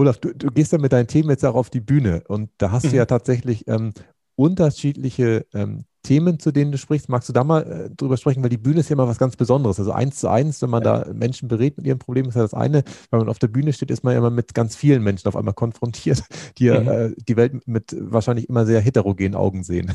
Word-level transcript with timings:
Olaf, 0.00 0.18
du, 0.18 0.34
du, 0.34 0.50
gehst 0.50 0.72
ja 0.72 0.78
mit 0.78 0.92
deinen 0.92 1.08
Themen 1.08 1.28
jetzt 1.28 1.44
auch 1.44 1.54
auf 1.54 1.68
die 1.68 1.80
Bühne 1.80 2.22
und 2.26 2.50
da 2.56 2.70
hast 2.70 2.86
mhm. 2.86 2.90
du 2.90 2.96
ja 2.96 3.04
tatsächlich 3.04 3.68
ähm, 3.68 3.92
unterschiedliche 4.34 5.44
ähm, 5.52 5.84
Themen, 6.02 6.38
zu 6.38 6.52
denen 6.52 6.72
du 6.72 6.78
sprichst. 6.78 7.10
Magst 7.10 7.28
du 7.28 7.34
da 7.34 7.44
mal 7.44 7.60
äh, 7.70 7.90
drüber 7.94 8.16
sprechen? 8.16 8.42
Weil 8.42 8.48
die 8.48 8.56
Bühne 8.56 8.80
ist 8.80 8.88
ja 8.88 8.94
immer 8.94 9.06
was 9.06 9.18
ganz 9.18 9.36
Besonderes. 9.36 9.78
Also 9.78 9.92
eins 9.92 10.16
zu 10.16 10.30
eins, 10.30 10.62
wenn 10.62 10.70
man 10.70 10.82
ja. 10.82 11.04
da 11.04 11.12
Menschen 11.12 11.48
berät 11.48 11.76
mit 11.76 11.86
ihrem 11.86 11.98
Problem, 11.98 12.26
ist 12.26 12.36
ja 12.36 12.40
das 12.40 12.54
eine. 12.54 12.82
Wenn 13.10 13.18
man 13.18 13.28
auf 13.28 13.38
der 13.38 13.48
Bühne 13.48 13.74
steht, 13.74 13.90
ist 13.90 14.02
man 14.02 14.14
ja 14.14 14.18
immer 14.18 14.30
mit 14.30 14.54
ganz 14.54 14.74
vielen 14.74 15.02
Menschen 15.02 15.28
auf 15.28 15.36
einmal 15.36 15.52
konfrontiert, 15.52 16.22
die 16.56 16.70
mhm. 16.70 16.88
äh, 16.88 17.10
die 17.28 17.36
Welt 17.36 17.68
mit 17.68 17.94
wahrscheinlich 17.98 18.48
immer 18.48 18.64
sehr 18.64 18.80
heterogenen 18.80 19.34
Augen 19.34 19.62
sehen. 19.62 19.92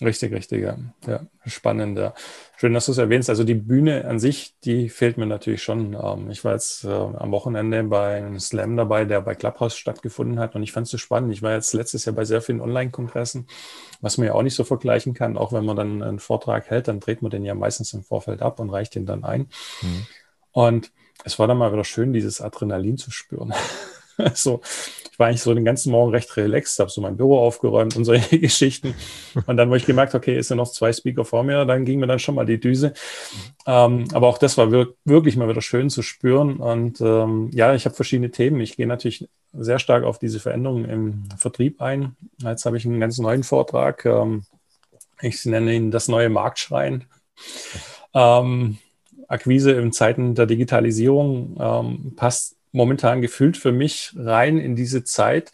Richtig, 0.00 0.32
richtig, 0.32 0.62
ja. 0.62 0.76
ja. 1.08 1.26
Spannend, 1.44 1.98
ja. 1.98 2.14
Schön, 2.56 2.72
dass 2.72 2.86
du 2.86 2.92
es 2.92 2.98
erwähnst. 2.98 3.28
Also 3.28 3.42
die 3.42 3.54
Bühne 3.54 4.04
an 4.04 4.20
sich, 4.20 4.54
die 4.64 4.88
fehlt 4.88 5.18
mir 5.18 5.26
natürlich 5.26 5.62
schon. 5.62 5.94
Ähm, 6.00 6.30
ich 6.30 6.44
war 6.44 6.52
jetzt 6.52 6.84
äh, 6.84 6.88
am 6.88 7.32
Wochenende 7.32 7.82
bei 7.82 8.16
einem 8.16 8.38
Slam 8.38 8.76
dabei, 8.76 9.04
der 9.04 9.22
bei 9.22 9.34
Clubhouse 9.34 9.76
stattgefunden 9.76 10.38
hat 10.38 10.54
und 10.54 10.62
ich 10.62 10.70
fand 10.70 10.86
es 10.86 10.92
so 10.92 10.98
spannend. 10.98 11.32
Ich 11.32 11.42
war 11.42 11.52
jetzt 11.52 11.72
letztes 11.72 12.04
Jahr 12.04 12.14
bei 12.14 12.24
sehr 12.24 12.40
vielen 12.42 12.60
Online-Kongressen, 12.60 13.48
was 14.00 14.18
man 14.18 14.28
ja 14.28 14.34
auch 14.34 14.42
nicht 14.42 14.54
so 14.54 14.62
vergleichen 14.62 15.14
kann. 15.14 15.36
Auch 15.36 15.52
wenn 15.52 15.64
man 15.64 15.76
dann 15.76 16.02
einen 16.02 16.20
Vortrag 16.20 16.70
hält, 16.70 16.86
dann 16.86 17.00
dreht 17.00 17.20
man 17.20 17.30
den 17.32 17.44
ja 17.44 17.54
meistens 17.54 17.92
im 17.92 18.04
Vorfeld 18.04 18.40
ab 18.40 18.60
und 18.60 18.70
reicht 18.70 18.94
den 18.94 19.04
dann 19.04 19.24
ein. 19.24 19.48
Mhm. 19.82 20.06
Und 20.52 20.92
es 21.24 21.40
war 21.40 21.48
dann 21.48 21.58
mal 21.58 21.72
wieder 21.72 21.84
schön, 21.84 22.12
dieses 22.12 22.40
Adrenalin 22.40 22.98
zu 22.98 23.10
spüren. 23.10 23.52
so, 24.34 24.60
ich 25.18 25.20
war 25.20 25.26
eigentlich 25.26 25.42
so 25.42 25.52
den 25.52 25.64
ganzen 25.64 25.90
Morgen 25.90 26.12
recht 26.12 26.36
relaxed, 26.36 26.78
habe 26.78 26.92
so 26.92 27.00
mein 27.00 27.16
Büro 27.16 27.40
aufgeräumt 27.40 27.96
und 27.96 28.04
solche 28.04 28.38
Geschichten. 28.38 28.94
Und 29.46 29.56
dann, 29.56 29.68
wo 29.68 29.74
ich 29.74 29.84
gemerkt, 29.84 30.14
okay, 30.14 30.38
ist 30.38 30.50
ja 30.50 30.54
noch 30.54 30.70
zwei 30.70 30.92
Speaker 30.92 31.24
vor 31.24 31.42
mir, 31.42 31.64
dann 31.64 31.84
ging 31.84 31.98
mir 31.98 32.06
dann 32.06 32.20
schon 32.20 32.36
mal 32.36 32.46
die 32.46 32.60
Düse. 32.60 32.92
Ähm, 33.66 34.04
aber 34.12 34.28
auch 34.28 34.38
das 34.38 34.56
war 34.56 34.70
wir 34.70 34.94
wirklich 35.04 35.36
mal 35.36 35.48
wieder 35.48 35.60
schön 35.60 35.90
zu 35.90 36.02
spüren. 36.02 36.58
Und 36.58 37.00
ähm, 37.00 37.50
ja, 37.52 37.74
ich 37.74 37.84
habe 37.84 37.96
verschiedene 37.96 38.30
Themen. 38.30 38.60
Ich 38.60 38.76
gehe 38.76 38.86
natürlich 38.86 39.28
sehr 39.52 39.80
stark 39.80 40.04
auf 40.04 40.20
diese 40.20 40.38
Veränderungen 40.38 40.84
im 40.84 41.24
Vertrieb 41.36 41.82
ein. 41.82 42.14
Jetzt 42.40 42.64
habe 42.64 42.76
ich 42.76 42.86
einen 42.86 43.00
ganz 43.00 43.18
neuen 43.18 43.42
Vortrag. 43.42 44.04
Ähm, 44.04 44.44
ich 45.20 45.44
nenne 45.44 45.74
ihn 45.74 45.90
das 45.90 46.06
neue 46.06 46.28
Marktschreien. 46.28 47.06
Ähm, 48.14 48.78
Akquise 49.26 49.72
in 49.72 49.90
Zeiten 49.90 50.36
der 50.36 50.46
Digitalisierung 50.46 51.56
ähm, 51.58 52.12
passt 52.14 52.54
momentan 52.72 53.20
gefühlt 53.22 53.56
für 53.56 53.72
mich 53.72 54.12
rein 54.16 54.58
in 54.58 54.76
diese 54.76 55.04
Zeit, 55.04 55.52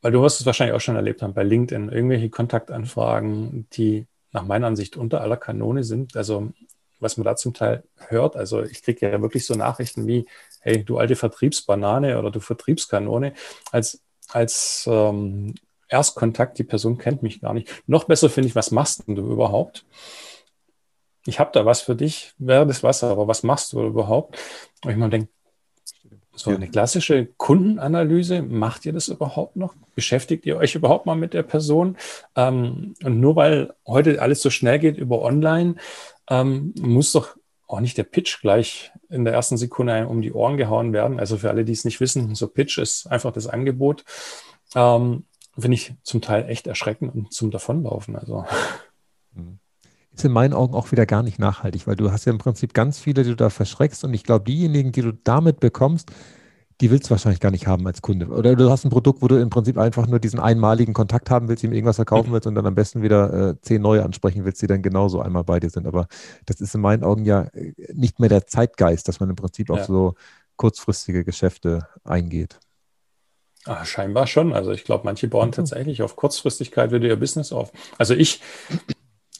weil 0.00 0.12
du 0.12 0.22
wirst 0.22 0.40
es 0.40 0.46
wahrscheinlich 0.46 0.74
auch 0.74 0.80
schon 0.80 0.96
erlebt 0.96 1.22
haben 1.22 1.34
bei 1.34 1.44
LinkedIn, 1.44 1.88
irgendwelche 1.88 2.30
Kontaktanfragen, 2.30 3.68
die 3.72 4.06
nach 4.32 4.44
meiner 4.44 4.66
Ansicht 4.66 4.96
unter 4.96 5.20
aller 5.20 5.36
Kanone 5.36 5.84
sind. 5.84 6.16
Also 6.16 6.52
was 6.98 7.16
man 7.16 7.24
da 7.24 7.36
zum 7.36 7.52
Teil 7.52 7.82
hört, 8.08 8.36
also 8.36 8.62
ich 8.62 8.82
kriege 8.82 9.10
ja 9.10 9.20
wirklich 9.20 9.44
so 9.44 9.54
Nachrichten 9.54 10.06
wie, 10.06 10.26
hey, 10.60 10.84
du 10.84 10.98
alte 10.98 11.16
Vertriebsbanane 11.16 12.18
oder 12.18 12.30
du 12.30 12.40
Vertriebskanone, 12.40 13.34
als, 13.70 14.00
als 14.28 14.88
ähm, 14.90 15.54
Erstkontakt, 15.88 16.58
die 16.58 16.64
Person 16.64 16.98
kennt 16.98 17.22
mich 17.22 17.40
gar 17.40 17.54
nicht. 17.54 17.70
Noch 17.86 18.04
besser 18.04 18.30
finde 18.30 18.48
ich, 18.48 18.54
was 18.54 18.70
machst 18.70 19.06
denn 19.06 19.16
du 19.16 19.30
überhaupt? 19.30 19.84
Ich 21.26 21.38
habe 21.38 21.50
da 21.52 21.66
was 21.66 21.82
für 21.82 21.94
dich, 21.94 22.32
wäre 22.38 22.66
das 22.66 22.82
was, 22.82 23.04
aber 23.04 23.28
was 23.28 23.42
machst 23.42 23.72
du 23.72 23.84
überhaupt? 23.84 24.38
Und 24.84 24.90
ich 24.90 24.96
mal 24.96 25.10
denke, 25.10 25.28
so 26.34 26.50
eine 26.50 26.68
klassische 26.68 27.26
Kundenanalyse, 27.36 28.42
macht 28.42 28.86
ihr 28.86 28.92
das 28.92 29.08
überhaupt 29.08 29.56
noch? 29.56 29.74
Beschäftigt 29.94 30.46
ihr 30.46 30.56
euch 30.56 30.74
überhaupt 30.74 31.06
mal 31.06 31.14
mit 31.14 31.34
der 31.34 31.42
Person? 31.42 31.96
Ähm, 32.36 32.94
und 33.04 33.20
nur 33.20 33.36
weil 33.36 33.74
heute 33.86 34.20
alles 34.20 34.40
so 34.40 34.50
schnell 34.50 34.78
geht 34.78 34.96
über 34.96 35.22
Online, 35.22 35.76
ähm, 36.30 36.72
muss 36.78 37.12
doch 37.12 37.36
auch 37.66 37.80
nicht 37.80 37.98
der 37.98 38.04
Pitch 38.04 38.40
gleich 38.40 38.92
in 39.08 39.24
der 39.24 39.34
ersten 39.34 39.56
Sekunde 39.56 40.06
um 40.08 40.22
die 40.22 40.32
Ohren 40.32 40.56
gehauen 40.56 40.92
werden. 40.92 41.20
Also 41.20 41.36
für 41.38 41.50
alle, 41.50 41.64
die 41.64 41.72
es 41.72 41.84
nicht 41.84 42.00
wissen, 42.00 42.34
so 42.34 42.48
Pitch 42.48 42.78
ist 42.78 43.06
einfach 43.06 43.32
das 43.32 43.46
Angebot. 43.46 44.04
Ähm, 44.74 45.24
Finde 45.58 45.74
ich 45.74 45.94
zum 46.02 46.22
Teil 46.22 46.48
echt 46.48 46.66
erschreckend 46.66 47.14
und 47.14 47.32
zum 47.32 47.50
Davonlaufen. 47.50 48.16
Also. 48.16 48.46
Mhm 49.34 49.61
ist 50.14 50.24
in 50.24 50.32
meinen 50.32 50.52
Augen 50.52 50.74
auch 50.74 50.92
wieder 50.92 51.06
gar 51.06 51.22
nicht 51.22 51.38
nachhaltig, 51.38 51.86
weil 51.86 51.96
du 51.96 52.12
hast 52.12 52.24
ja 52.24 52.32
im 52.32 52.38
Prinzip 52.38 52.74
ganz 52.74 52.98
viele, 52.98 53.22
die 53.22 53.30
du 53.30 53.36
da 53.36 53.50
verschreckst 53.50 54.04
und 54.04 54.12
ich 54.14 54.24
glaube, 54.24 54.44
diejenigen, 54.44 54.92
die 54.92 55.02
du 55.02 55.12
damit 55.12 55.60
bekommst, 55.60 56.10
die 56.80 56.90
willst 56.90 57.06
du 57.06 57.10
wahrscheinlich 57.10 57.40
gar 57.40 57.52
nicht 57.52 57.68
haben 57.68 57.86
als 57.86 58.02
Kunde. 58.02 58.26
Oder 58.26 58.56
du 58.56 58.68
hast 58.68 58.84
ein 58.84 58.90
Produkt, 58.90 59.22
wo 59.22 59.28
du 59.28 59.36
im 59.36 59.50
Prinzip 59.50 59.78
einfach 59.78 60.08
nur 60.08 60.18
diesen 60.18 60.40
einmaligen 60.40 60.94
Kontakt 60.94 61.30
haben 61.30 61.48
willst, 61.48 61.62
ihm 61.62 61.72
irgendwas 61.72 61.96
verkaufen 61.96 62.32
willst 62.32 62.48
und 62.48 62.56
dann 62.56 62.66
am 62.66 62.74
besten 62.74 63.02
wieder 63.02 63.50
äh, 63.50 63.60
zehn 63.60 63.80
neue 63.80 64.02
ansprechen 64.02 64.44
willst, 64.44 64.60
die 64.62 64.66
dann 64.66 64.82
genauso 64.82 65.20
einmal 65.20 65.44
bei 65.44 65.60
dir 65.60 65.70
sind. 65.70 65.86
Aber 65.86 66.08
das 66.44 66.60
ist 66.60 66.74
in 66.74 66.80
meinen 66.80 67.04
Augen 67.04 67.24
ja 67.24 67.42
äh, 67.52 67.72
nicht 67.92 68.18
mehr 68.18 68.28
der 68.28 68.46
Zeitgeist, 68.48 69.06
dass 69.06 69.20
man 69.20 69.30
im 69.30 69.36
Prinzip 69.36 69.68
ja. 69.68 69.76
auf 69.76 69.84
so 69.84 70.14
kurzfristige 70.56 71.24
Geschäfte 71.24 71.86
eingeht. 72.02 72.58
Ach, 73.64 73.86
scheinbar 73.86 74.26
schon. 74.26 74.52
Also 74.52 74.72
ich 74.72 74.82
glaube, 74.82 75.04
manche 75.04 75.28
bauen 75.28 75.48
mhm. 75.48 75.52
tatsächlich 75.52 76.02
auf 76.02 76.16
Kurzfristigkeit 76.16 76.90
wieder 76.90 77.06
ihr 77.06 77.16
Business 77.16 77.52
auf. 77.52 77.70
Also 77.96 78.14
ich, 78.14 78.40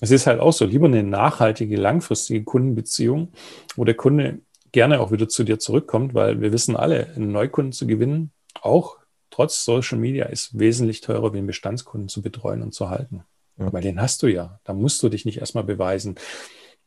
es 0.03 0.11
ist 0.11 0.27
halt 0.27 0.41
auch 0.41 0.53
so, 0.53 0.65
lieber 0.65 0.87
eine 0.87 1.05
nachhaltige, 1.05 1.77
langfristige 1.77 2.43
Kundenbeziehung, 2.43 3.33
wo 3.77 3.85
der 3.85 3.95
Kunde 3.95 4.41
gerne 4.73 4.99
auch 4.99 5.13
wieder 5.13 5.29
zu 5.29 5.45
dir 5.45 5.61
zurückkommt, 5.61 6.13
weil 6.13 6.41
wir 6.41 6.51
wissen 6.51 6.75
alle, 6.75 7.07
einen 7.15 7.31
Neukunden 7.31 7.71
zu 7.71 7.87
gewinnen, 7.87 8.33
auch 8.61 8.97
trotz 9.31 9.65
Social 9.65 9.99
Media, 9.99 10.25
ist 10.25 10.59
wesentlich 10.59 11.03
teurer, 11.03 11.33
wie 11.33 11.39
einen 11.39 11.47
Bestandskunden 11.47 12.09
zu 12.09 12.21
betreuen 12.21 12.62
und 12.62 12.75
zu 12.75 12.91
halten. 12.91 13.23
Ja. 13.59 13.73
Weil 13.73 13.83
den 13.83 14.03
hast 14.03 14.25
du 14.25 14.27
ja. 14.27 14.59
Da 14.65 14.73
musst 14.73 15.01
du 15.05 15.09
dich 15.09 15.25
nicht 15.25 15.39
erstmal 15.39 15.62
beweisen. 15.62 16.17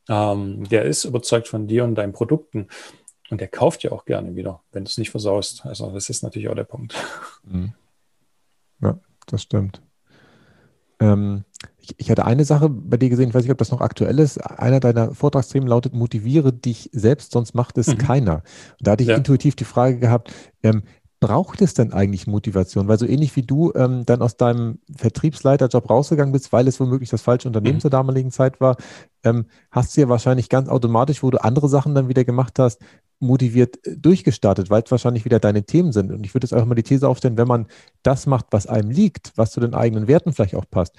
Ähm, 0.09 0.68
der 0.68 0.84
ist 0.84 1.06
überzeugt 1.06 1.48
von 1.48 1.68
dir 1.68 1.86
und 1.86 1.96
deinen 1.96 2.12
Produkten. 2.12 2.68
Und 3.30 3.40
der 3.40 3.48
kauft 3.48 3.84
ja 3.84 3.94
auch 3.94 4.04
gerne 4.04 4.36
wieder, 4.36 4.62
wenn 4.74 4.84
du 4.84 4.90
es 4.90 4.98
nicht 4.98 5.12
versaust. 5.12 5.66
Also 5.66 5.90
das 5.92 6.09
ist 6.09 6.22
natürlich 6.22 6.50
auch 6.50 6.56
der 6.56 6.66
Punkt. 6.66 6.96
Mhm. 7.46 7.74
Ja, 8.81 9.00
das 9.25 9.44
stimmt. 9.44 9.81
Ähm, 11.00 11.46
ich, 11.85 11.96
ich, 11.97 12.12
hatte 12.12 12.25
eine 12.25 12.46
Sache 12.46 12.69
bei 12.69 12.97
dir 12.97 13.09
gesehen, 13.09 13.29
ich 13.29 13.35
weiß 13.35 13.44
nicht, 13.44 13.51
ob 13.51 13.57
das 13.57 13.72
noch 13.72 13.81
aktuell 13.81 14.19
ist. 14.19 14.38
Einer 14.38 14.79
deiner 14.79 15.13
Vortragsthemen 15.13 15.68
lautet, 15.68 15.94
motiviere 15.94 16.51
dich 16.51 16.90
selbst, 16.94 17.31
sonst 17.31 17.53
macht 17.53 17.78
es 17.78 17.88
mhm. 17.88 17.97
keiner. 17.97 18.35
Und 18.79 18.88
da 18.88 18.91
hatte 18.91 19.03
ich 19.03 19.09
ja. 19.09 19.16
intuitiv 19.16 19.56
die 19.56 19.66
Frage 19.66 20.00
gehabt, 20.00 20.31
ähm, 20.63 20.84
braucht 21.19 21.62
es 21.62 21.74
denn 21.74 21.94
eigentlich 21.94 22.28
Motivation? 22.28 22.88
Weil 22.88 23.00
so 23.00 23.06
ähnlich 23.06 23.35
wie 23.35 23.44
du 23.44 23.72
ähm, 23.75 24.06
dann 24.06 24.22
aus 24.22 24.38
deinem 24.38 24.79
Vertriebsleiterjob 24.95 25.90
rausgegangen 25.90 26.31
bist, 26.31 26.51
weil 26.51 26.68
es 26.68 26.79
womöglich 26.79 27.09
das 27.09 27.22
falsche 27.22 27.47
Unternehmen 27.47 27.78
mhm. 27.78 27.81
zur 27.81 27.90
damaligen 27.90 28.31
Zeit 28.31 28.59
war, 28.59 28.78
ähm, 29.24 29.45
hast 29.72 29.95
du 29.95 30.01
ja 30.01 30.09
wahrscheinlich 30.09 30.50
ganz 30.50 30.69
automatisch, 30.69 31.24
wo 31.24 31.31
du 31.31 31.44
andere 31.44 31.69
Sachen 31.69 31.95
dann 31.95 32.09
wieder 32.09 32.25
gemacht 32.25 32.59
hast, 32.59 32.81
motiviert 33.19 33.85
äh, 33.88 33.95
durchgestartet, 33.97 34.69
weil 34.69 34.84
es 34.84 34.91
wahrscheinlich 34.91 35.25
wieder 35.25 35.40
deine 35.40 35.63
Themen 35.63 35.91
sind. 35.91 36.12
Und 36.12 36.25
ich 36.25 36.34
würde 36.34 36.45
jetzt 36.45 36.53
einfach 36.53 36.68
mal 36.68 36.75
die 36.75 36.84
These 36.84 37.07
aufstellen, 37.07 37.38
wenn 37.38 37.47
man 37.47 37.68
das 38.03 38.28
macht, 38.28 38.47
was 38.51 38.68
einem 38.68 38.90
liegt, 38.90 39.31
was 39.35 39.51
zu 39.51 39.59
den 39.59 39.74
eigenen 39.74 40.07
Werten 40.07 40.34
vielleicht 40.34 40.56
auch 40.56 40.69
passt, 40.69 40.95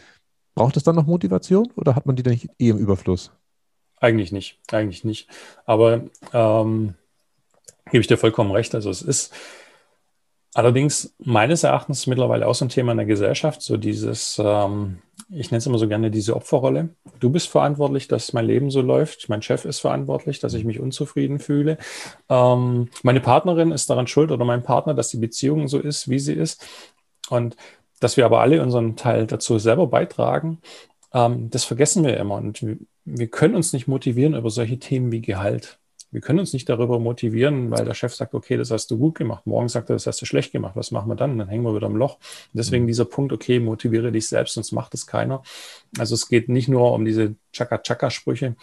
braucht 0.56 0.77
es 0.77 0.83
dann 0.83 0.97
noch 0.97 1.06
Motivation 1.06 1.71
oder 1.77 1.94
hat 1.94 2.06
man 2.06 2.17
die 2.17 2.25
dann 2.25 2.33
nicht 2.33 2.49
eh 2.59 2.71
im 2.71 2.78
Überfluss? 2.78 3.31
Eigentlich 4.00 4.33
nicht, 4.33 4.59
eigentlich 4.72 5.05
nicht. 5.05 5.28
Aber 5.65 6.03
ähm, 6.33 6.94
gebe 7.91 8.00
ich 8.00 8.06
dir 8.09 8.17
vollkommen 8.17 8.50
recht. 8.50 8.75
Also 8.75 8.91
es 8.91 9.03
ist 9.03 9.33
allerdings 10.55 11.15
meines 11.19 11.62
Erachtens 11.62 12.06
mittlerweile 12.06 12.49
auch 12.49 12.55
so 12.55 12.65
ein 12.65 12.71
Thema 12.71 12.93
in 12.93 12.99
der 12.99 13.06
Gesellschaft, 13.06 13.61
so 13.61 13.77
dieses, 13.77 14.41
ähm, 14.43 15.03
ich 15.28 15.50
nenne 15.50 15.59
es 15.59 15.67
immer 15.67 15.78
so 15.78 15.89
gerne 15.89 16.11
diese 16.11 16.34
Opferrolle. 16.34 16.88
Du 17.21 17.28
bist 17.28 17.49
verantwortlich, 17.49 18.09
dass 18.09 18.33
mein 18.33 18.47
Leben 18.47 18.71
so 18.71 18.81
läuft. 18.81 19.28
Mein 19.28 19.43
Chef 19.43 19.67
ist 19.67 19.81
verantwortlich, 19.81 20.41
dass 20.41 20.55
ich 20.55 20.65
mich 20.65 20.81
unzufrieden 20.81 21.38
fühle. 21.38 21.77
Ähm, 22.31 22.88
meine 23.03 23.21
Partnerin 23.21 23.73
ist 23.73 23.91
daran 23.91 24.06
schuld 24.06 24.31
oder 24.31 24.47
mein 24.47 24.62
Partner, 24.62 24.94
dass 24.94 25.11
die 25.11 25.19
Beziehung 25.19 25.69
so 25.69 25.78
ist, 25.78 26.09
wie 26.09 26.19
sie 26.19 26.34
ist. 26.34 26.67
Und 27.28 27.56
dass 28.00 28.16
wir 28.16 28.24
aber 28.24 28.40
alle 28.40 28.62
unseren 28.62 28.96
Teil 28.96 29.26
dazu 29.26 29.58
selber 29.58 29.86
beitragen, 29.86 30.58
ähm, 31.12 31.50
das 31.50 31.64
vergessen 31.64 32.04
wir 32.04 32.16
immer. 32.16 32.36
Und 32.36 32.62
wir, 32.62 32.76
wir 33.04 33.28
können 33.28 33.54
uns 33.54 33.72
nicht 33.72 33.88
motivieren 33.88 34.34
über 34.34 34.50
solche 34.50 34.78
Themen 34.78 35.12
wie 35.12 35.22
Gehalt. 35.22 35.78
Wir 36.12 36.20
können 36.20 36.38
uns 36.38 36.52
nicht 36.52 36.68
darüber 36.68 36.98
motivieren, 36.98 37.70
weil 37.70 37.84
der 37.84 37.94
Chef 37.94 38.14
sagt, 38.14 38.32
okay, 38.32 38.56
das 38.56 38.70
hast 38.70 38.90
du 38.90 38.96
gut 38.96 39.16
gemacht. 39.16 39.46
Morgen 39.46 39.68
sagt 39.68 39.90
er, 39.90 39.96
das 39.96 40.06
hast 40.06 40.20
du 40.22 40.26
schlecht 40.26 40.52
gemacht. 40.52 40.76
Was 40.76 40.90
machen 40.90 41.08
wir 41.08 41.16
dann? 41.16 41.36
Dann 41.36 41.48
hängen 41.48 41.64
wir 41.64 41.74
wieder 41.74 41.88
im 41.88 41.96
Loch. 41.96 42.14
Und 42.14 42.54
deswegen 42.54 42.84
mhm. 42.84 42.88
dieser 42.88 43.04
Punkt, 43.04 43.32
okay, 43.32 43.58
motiviere 43.58 44.12
dich 44.12 44.28
selbst, 44.28 44.54
sonst 44.54 44.72
macht 44.72 44.94
es 44.94 45.06
keiner. 45.06 45.42
Also 45.99 46.14
es 46.14 46.28
geht 46.28 46.49
nicht 46.49 46.69
nur 46.69 46.92
um 46.92 47.04
diese 47.04 47.34
Chaka-Chaka-Sprüche, 47.52 48.56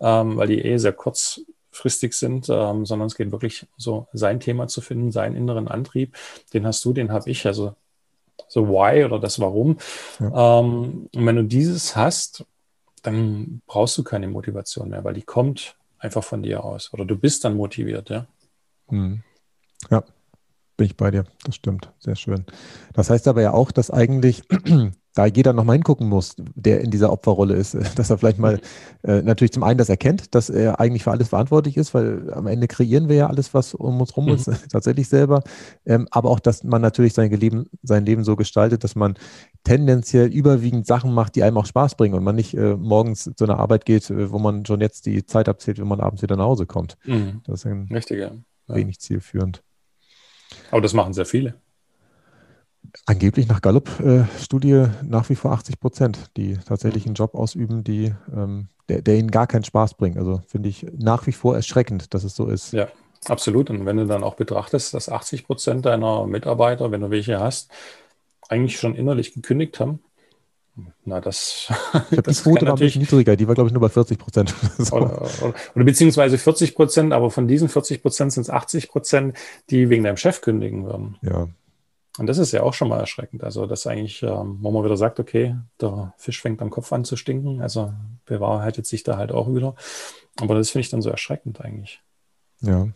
ähm, 0.00 0.36
weil 0.36 0.48
die 0.48 0.60
eh 0.60 0.76
sehr 0.78 0.92
kurzfristig 0.92 2.14
sind, 2.14 2.48
ähm, 2.50 2.84
sondern 2.84 3.06
es 3.06 3.14
geht 3.14 3.30
wirklich 3.30 3.66
so 3.76 4.08
sein 4.12 4.40
Thema 4.40 4.66
zu 4.66 4.80
finden, 4.80 5.12
seinen 5.12 5.36
inneren 5.36 5.68
Antrieb. 5.68 6.16
Den 6.52 6.66
hast 6.66 6.84
du, 6.84 6.92
den 6.92 7.12
habe 7.12 7.30
ich. 7.30 7.46
Also 7.46 7.74
so 8.48 8.68
Why 8.68 9.04
oder 9.04 9.18
das 9.18 9.40
Warum. 9.40 9.78
Ja. 10.20 10.60
Ähm, 10.60 11.08
und 11.14 11.26
wenn 11.26 11.36
du 11.36 11.44
dieses 11.44 11.96
hast, 11.96 12.44
dann 13.02 13.62
brauchst 13.66 13.96
du 13.98 14.04
keine 14.04 14.28
Motivation 14.28 14.88
mehr, 14.88 15.04
weil 15.04 15.14
die 15.14 15.22
kommt 15.22 15.76
einfach 15.98 16.24
von 16.24 16.42
dir 16.42 16.64
aus. 16.64 16.92
Oder 16.92 17.04
du 17.04 17.16
bist 17.16 17.44
dann 17.44 17.56
motiviert, 17.56 18.10
ja. 18.10 18.26
Hm. 18.88 19.22
Ja, 19.90 20.02
bin 20.76 20.86
ich 20.86 20.96
bei 20.96 21.10
dir. 21.10 21.24
Das 21.44 21.54
stimmt. 21.54 21.92
Sehr 21.98 22.16
schön. 22.16 22.44
Das 22.94 23.10
heißt 23.10 23.28
aber 23.28 23.42
ja 23.42 23.52
auch, 23.52 23.70
dass 23.70 23.90
eigentlich 23.90 24.42
da 25.14 25.26
jeder 25.26 25.52
nochmal 25.52 25.76
hingucken 25.76 26.08
muss, 26.08 26.36
der 26.54 26.80
in 26.80 26.90
dieser 26.90 27.12
Opferrolle 27.12 27.54
ist, 27.54 27.74
dass 27.96 28.10
er 28.10 28.18
vielleicht 28.18 28.38
mal 28.38 28.60
äh, 29.02 29.22
natürlich 29.22 29.52
zum 29.52 29.62
einen 29.62 29.78
das 29.78 29.88
erkennt, 29.88 30.34
dass 30.34 30.50
er 30.50 30.80
eigentlich 30.80 31.04
für 31.04 31.10
alles 31.10 31.28
verantwortlich 31.28 31.76
ist, 31.76 31.94
weil 31.94 32.32
am 32.32 32.46
Ende 32.46 32.68
kreieren 32.68 33.08
wir 33.08 33.16
ja 33.16 33.26
alles, 33.26 33.54
was 33.54 33.74
um 33.74 34.00
uns 34.00 34.16
rum 34.16 34.26
mhm. 34.26 34.34
ist, 34.34 34.50
tatsächlich 34.70 35.08
selber. 35.08 35.42
Ähm, 35.86 36.06
aber 36.10 36.30
auch, 36.30 36.40
dass 36.40 36.64
man 36.64 36.82
natürlich 36.82 37.14
sein 37.14 37.30
Leben, 37.30 37.66
sein 37.82 38.06
Leben 38.06 38.24
so 38.24 38.36
gestaltet, 38.36 38.84
dass 38.84 38.94
man 38.94 39.14
tendenziell 39.64 40.28
überwiegend 40.28 40.86
Sachen 40.86 41.12
macht, 41.12 41.34
die 41.34 41.42
einem 41.42 41.56
auch 41.58 41.66
Spaß 41.66 41.96
bringen 41.96 42.14
und 42.14 42.24
man 42.24 42.36
nicht 42.36 42.54
äh, 42.54 42.76
morgens 42.76 43.30
zu 43.36 43.44
einer 43.44 43.58
Arbeit 43.58 43.84
geht, 43.84 44.08
äh, 44.10 44.30
wo 44.30 44.38
man 44.38 44.64
schon 44.66 44.80
jetzt 44.80 45.06
die 45.06 45.26
Zeit 45.26 45.48
abzählt, 45.48 45.78
wenn 45.78 45.88
man 45.88 46.00
abends 46.00 46.22
wieder 46.22 46.36
nach 46.36 46.44
Hause 46.44 46.66
kommt. 46.66 46.96
Mhm. 47.04 47.42
Das 47.44 47.60
ist 47.60 47.66
ein 47.66 47.88
Richtig, 47.92 48.20
ja. 48.20 48.30
wenig 48.66 49.00
zielführend. 49.00 49.62
Aber 50.70 50.80
das 50.80 50.94
machen 50.94 51.12
sehr 51.12 51.26
viele. 51.26 51.54
Angeblich 53.06 53.48
nach 53.48 53.60
Gallup-Studie 53.60 54.70
äh, 54.70 54.88
nach 55.02 55.28
wie 55.28 55.34
vor 55.34 55.52
80 55.52 55.80
Prozent, 55.80 56.30
die 56.36 56.58
tatsächlich 56.66 57.06
einen 57.06 57.14
Job 57.14 57.34
ausüben, 57.34 57.84
die, 57.84 58.14
ähm, 58.34 58.68
der, 58.88 59.02
der, 59.02 59.16
ihnen 59.16 59.30
gar 59.30 59.46
keinen 59.46 59.64
Spaß 59.64 59.94
bringt. 59.94 60.16
Also 60.16 60.40
finde 60.46 60.68
ich 60.68 60.86
nach 60.96 61.26
wie 61.26 61.32
vor 61.32 61.54
erschreckend, 61.54 62.14
dass 62.14 62.24
es 62.24 62.34
so 62.34 62.46
ist. 62.46 62.72
Ja, 62.72 62.88
absolut. 63.26 63.70
Und 63.70 63.84
wenn 63.84 63.98
du 63.98 64.06
dann 64.06 64.24
auch 64.24 64.34
betrachtest, 64.34 64.94
dass 64.94 65.08
80 65.08 65.46
Prozent 65.46 65.86
deiner 65.86 66.26
Mitarbeiter, 66.26 66.90
wenn 66.90 67.00
du 67.00 67.10
welche 67.10 67.40
hast, 67.40 67.70
eigentlich 68.48 68.78
schon 68.78 68.94
innerlich 68.94 69.34
gekündigt 69.34 69.80
haben, 69.80 70.00
na, 71.04 71.20
das. 71.20 71.72
Ich 72.10 72.20
das 72.22 72.38
die 72.38 72.42
Quote 72.44 72.66
war 72.66 72.76
bisschen 72.76 73.02
niedriger, 73.02 73.36
die 73.36 73.48
war, 73.48 73.54
glaube 73.54 73.68
ich, 73.68 73.74
nur 73.74 73.80
bei 73.80 73.88
40 73.88 74.18
Prozent. 74.18 74.54
so. 74.78 74.96
oder, 74.96 75.22
oder, 75.42 75.54
oder, 75.74 75.84
beziehungsweise 75.84 76.38
40 76.38 76.74
Prozent, 76.74 77.12
aber 77.12 77.30
von 77.30 77.48
diesen 77.48 77.68
40 77.68 78.02
Prozent 78.02 78.32
sind 78.32 78.42
es 78.42 78.50
80 78.50 78.88
Prozent, 78.88 79.36
die 79.70 79.90
wegen 79.90 80.04
deinem 80.04 80.16
Chef 80.16 80.40
kündigen 80.40 80.84
würden. 80.84 81.16
Ja. 81.22 81.48
Und 82.18 82.26
das 82.26 82.38
ist 82.38 82.52
ja 82.52 82.62
auch 82.62 82.74
schon 82.74 82.88
mal 82.88 82.98
erschreckend. 82.98 83.44
Also, 83.44 83.66
dass 83.66 83.86
eigentlich, 83.86 84.22
ähm, 84.22 84.58
wo 84.60 84.70
man 84.70 84.84
wieder 84.84 84.96
sagt, 84.96 85.20
okay, 85.20 85.56
der 85.80 86.14
Fisch 86.16 86.42
fängt 86.42 86.60
am 86.60 86.70
Kopf 86.70 86.92
an 86.92 87.04
zu 87.04 87.16
stinken, 87.16 87.62
also 87.62 87.92
bewahrheitet 88.26 88.86
sich 88.86 89.04
da 89.04 89.16
halt 89.16 89.32
auch 89.32 89.52
wieder. 89.54 89.74
Aber 90.40 90.54
das 90.54 90.70
finde 90.70 90.82
ich 90.82 90.90
dann 90.90 91.02
so 91.02 91.10
erschreckend 91.10 91.60
eigentlich. 91.60 92.00
Ja. 92.60 92.88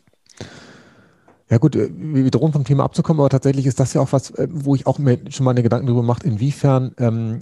Ja 1.48 1.58
gut, 1.58 1.76
äh, 1.76 1.90
wir 1.92 2.30
drohen 2.30 2.52
vom 2.52 2.64
Thema 2.64 2.84
abzukommen, 2.84 3.20
aber 3.20 3.28
tatsächlich 3.28 3.66
ist 3.66 3.78
das 3.78 3.92
ja 3.92 4.00
auch 4.00 4.12
was, 4.12 4.30
äh, 4.30 4.48
wo 4.50 4.74
ich 4.74 4.86
auch 4.86 4.98
mir 4.98 5.18
schon 5.30 5.44
mal 5.44 5.50
eine 5.50 5.62
Gedanken 5.62 5.86
darüber 5.86 6.02
mache, 6.02 6.26
inwiefern 6.26 6.94
ähm, 6.98 7.40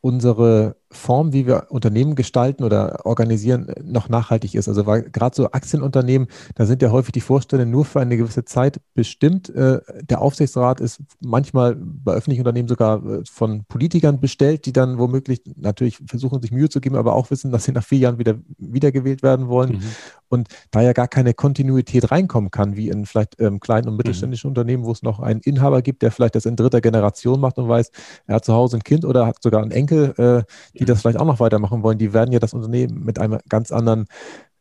unsere 0.00 0.76
Form, 0.92 1.32
wie 1.32 1.46
wir 1.46 1.66
Unternehmen 1.70 2.14
gestalten 2.14 2.64
oder 2.64 3.04
organisieren, 3.04 3.72
noch 3.82 4.08
nachhaltig 4.08 4.54
ist. 4.54 4.68
Also 4.68 4.84
gerade 4.84 5.34
so 5.34 5.50
Aktienunternehmen, 5.50 6.28
da 6.54 6.66
sind 6.66 6.82
ja 6.82 6.90
häufig 6.90 7.12
die 7.12 7.20
Vorstände 7.20 7.66
nur 7.66 7.84
für 7.84 8.00
eine 8.00 8.16
gewisse 8.16 8.44
Zeit 8.44 8.80
bestimmt. 8.94 9.50
Äh, 9.50 9.80
der 10.02 10.20
Aufsichtsrat 10.20 10.80
ist 10.80 11.00
manchmal 11.20 11.76
bei 11.76 12.12
öffentlichen 12.12 12.42
Unternehmen 12.42 12.68
sogar 12.68 13.04
äh, 13.04 13.22
von 13.24 13.64
Politikern 13.64 14.20
bestellt, 14.20 14.66
die 14.66 14.72
dann 14.72 14.98
womöglich 14.98 15.42
natürlich 15.56 15.98
versuchen, 16.06 16.40
sich 16.42 16.52
Mühe 16.52 16.68
zu 16.68 16.80
geben, 16.80 16.96
aber 16.96 17.14
auch 17.14 17.30
wissen, 17.30 17.50
dass 17.50 17.64
sie 17.64 17.72
nach 17.72 17.84
vier 17.84 17.98
Jahren 17.98 18.18
wieder 18.18 18.36
wiedergewählt 18.58 19.22
werden 19.22 19.48
wollen. 19.48 19.72
Mhm. 19.72 19.82
Und 20.28 20.48
da 20.70 20.80
ja 20.80 20.92
gar 20.92 21.08
keine 21.08 21.34
Kontinuität 21.34 22.10
reinkommen 22.10 22.50
kann, 22.50 22.76
wie 22.76 22.88
in 22.88 23.04
vielleicht 23.04 23.38
ähm, 23.40 23.60
kleinen 23.60 23.88
und 23.88 23.96
mittelständischen 23.96 24.48
mhm. 24.48 24.52
Unternehmen, 24.52 24.84
wo 24.84 24.92
es 24.92 25.02
noch 25.02 25.20
einen 25.20 25.40
Inhaber 25.40 25.82
gibt, 25.82 26.02
der 26.02 26.10
vielleicht 26.10 26.34
das 26.34 26.46
in 26.46 26.56
dritter 26.56 26.80
Generation 26.80 27.40
macht 27.40 27.58
und 27.58 27.68
weiß, 27.68 27.90
er 28.26 28.36
hat 28.36 28.44
zu 28.44 28.54
Hause 28.54 28.78
ein 28.78 28.82
Kind 28.82 29.04
oder 29.04 29.26
hat 29.26 29.42
sogar 29.42 29.62
einen 29.62 29.70
Enkel, 29.70 30.14
äh, 30.16 30.42
die 30.82 30.86
das 30.86 31.00
vielleicht 31.00 31.18
auch 31.18 31.26
noch 31.26 31.40
weitermachen 31.40 31.82
wollen, 31.82 31.98
die 31.98 32.12
werden 32.12 32.32
ja 32.32 32.38
das 32.38 32.54
Unternehmen 32.54 33.04
mit 33.04 33.18
einem 33.18 33.38
ganz 33.48 33.70
anderen 33.70 34.06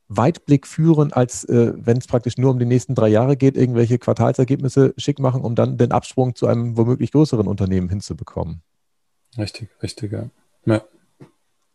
Weitblick 0.07 0.67
führen, 0.67 1.13
als 1.13 1.45
äh, 1.45 1.73
wenn 1.75 1.97
es 1.97 2.07
praktisch 2.07 2.37
nur 2.37 2.51
um 2.51 2.59
die 2.59 2.65
nächsten 2.65 2.95
drei 2.95 3.07
Jahre 3.07 3.37
geht, 3.37 3.55
irgendwelche 3.55 3.97
Quartalsergebnisse 3.97 4.93
schick 4.97 5.19
machen, 5.19 5.41
um 5.41 5.55
dann 5.55 5.77
den 5.77 5.91
Absprung 5.91 6.35
zu 6.35 6.47
einem 6.47 6.77
womöglich 6.77 7.11
größeren 7.11 7.47
Unternehmen 7.47 7.89
hinzubekommen. 7.89 8.61
Richtig, 9.37 9.69
richtig, 9.81 10.11
ja. 10.11 10.29
ja. 10.65 10.83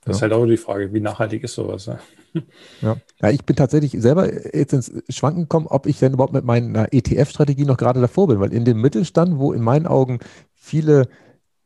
Das 0.04 0.06
ja. 0.06 0.12
ist 0.12 0.22
halt 0.22 0.32
auch 0.34 0.46
die 0.46 0.58
Frage, 0.58 0.92
wie 0.92 1.00
nachhaltig 1.00 1.42
ist 1.44 1.54
sowas? 1.54 1.86
Ja? 1.86 1.98
Ja. 2.82 2.98
ja, 3.22 3.30
ich 3.30 3.46
bin 3.46 3.56
tatsächlich 3.56 3.92
selber 3.92 4.30
jetzt 4.54 4.74
ins 4.74 4.92
Schwanken 5.08 5.42
gekommen, 5.44 5.66
ob 5.68 5.86
ich 5.86 5.98
denn 5.98 6.12
überhaupt 6.12 6.34
mit 6.34 6.44
meiner 6.44 6.92
ETF-Strategie 6.92 7.64
noch 7.64 7.78
gerade 7.78 8.02
davor 8.02 8.28
bin, 8.28 8.40
weil 8.40 8.52
in 8.52 8.66
dem 8.66 8.78
Mittelstand, 8.78 9.38
wo 9.38 9.54
in 9.54 9.62
meinen 9.62 9.86
Augen 9.86 10.18
viele 10.52 11.08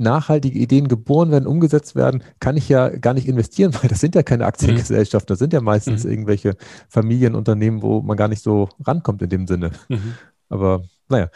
nachhaltige 0.01 0.59
Ideen 0.59 0.89
geboren 0.89 1.31
werden, 1.31 1.47
umgesetzt 1.47 1.95
werden, 1.95 2.23
kann 2.41 2.57
ich 2.57 2.69
ja 2.69 2.89
gar 2.89 3.15
nicht 3.15 3.29
investieren, 3.29 3.75
weil 3.81 3.89
das 3.89 4.01
sind 4.01 4.15
ja 4.15 4.23
keine 4.23 4.47
Aktiengesellschaften, 4.47 5.29
das 5.29 5.39
sind 5.39 5.53
ja 5.53 5.61
meistens 5.61 6.05
mhm. 6.05 6.11
irgendwelche 6.11 6.57
Familienunternehmen, 6.89 7.83
wo 7.83 8.01
man 8.01 8.17
gar 8.17 8.29
nicht 8.29 8.43
so 8.43 8.69
rankommt 8.85 9.23
in 9.23 9.29
dem 9.29 9.47
Sinne. 9.47 9.71
Mhm. 9.89 10.15
Aber 10.49 10.83
naja, 11.09 11.31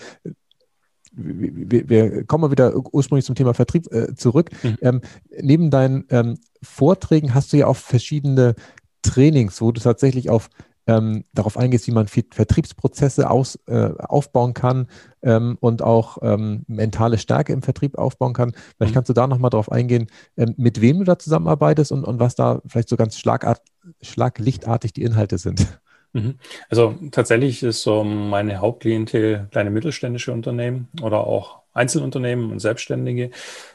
wir, 1.12 1.88
wir, 1.88 2.24
kommen 2.24 2.42
mal 2.42 2.50
wieder 2.50 2.74
ursprünglich 2.92 3.24
zum 3.24 3.36
Thema 3.36 3.54
Vertrieb 3.54 3.92
äh, 3.92 4.14
zurück. 4.16 4.50
Mhm. 4.62 4.78
Ähm, 4.80 5.00
neben 5.40 5.70
deinen 5.70 6.04
ähm, 6.10 6.38
Vorträgen 6.62 7.34
hast 7.34 7.52
du 7.52 7.58
ja 7.58 7.66
auch 7.66 7.76
verschiedene 7.76 8.54
Trainings, 9.02 9.60
wo 9.60 9.70
du 9.70 9.80
tatsächlich 9.80 10.30
auf 10.30 10.48
ähm, 10.86 11.24
darauf 11.32 11.56
eingehst, 11.56 11.86
wie 11.86 11.92
man 11.92 12.08
Vertriebsprozesse 12.08 13.30
aus, 13.30 13.58
äh, 13.66 13.90
aufbauen 13.98 14.54
kann 14.54 14.88
ähm, 15.22 15.56
und 15.60 15.82
auch 15.82 16.18
ähm, 16.22 16.64
mentale 16.66 17.18
Stärke 17.18 17.52
im 17.52 17.62
Vertrieb 17.62 17.96
aufbauen 17.96 18.32
kann. 18.32 18.52
Vielleicht 18.76 18.92
mhm. 18.92 18.94
kannst 18.94 19.08
du 19.08 19.14
da 19.14 19.26
nochmal 19.26 19.50
drauf 19.50 19.72
eingehen, 19.72 20.08
ähm, 20.36 20.54
mit 20.56 20.80
wem 20.80 20.98
du 20.98 21.04
da 21.04 21.18
zusammenarbeitest 21.18 21.92
und, 21.92 22.04
und 22.04 22.20
was 22.20 22.34
da 22.34 22.60
vielleicht 22.66 22.88
so 22.88 22.96
ganz 22.96 23.18
schlagart, 23.18 23.62
schlaglichtartig 24.02 24.92
die 24.92 25.02
Inhalte 25.02 25.38
sind. 25.38 25.66
Mhm. 26.12 26.38
Also 26.70 26.94
tatsächlich 27.10 27.62
ist 27.62 27.82
so 27.82 28.04
meine 28.04 28.58
Hauptklientel 28.58 29.48
kleine 29.50 29.70
mittelständische 29.70 30.32
Unternehmen 30.32 30.88
oder 31.02 31.26
auch 31.26 31.63
Einzelunternehmen 31.74 32.50
und 32.50 32.60
Selbstständige. 32.60 33.30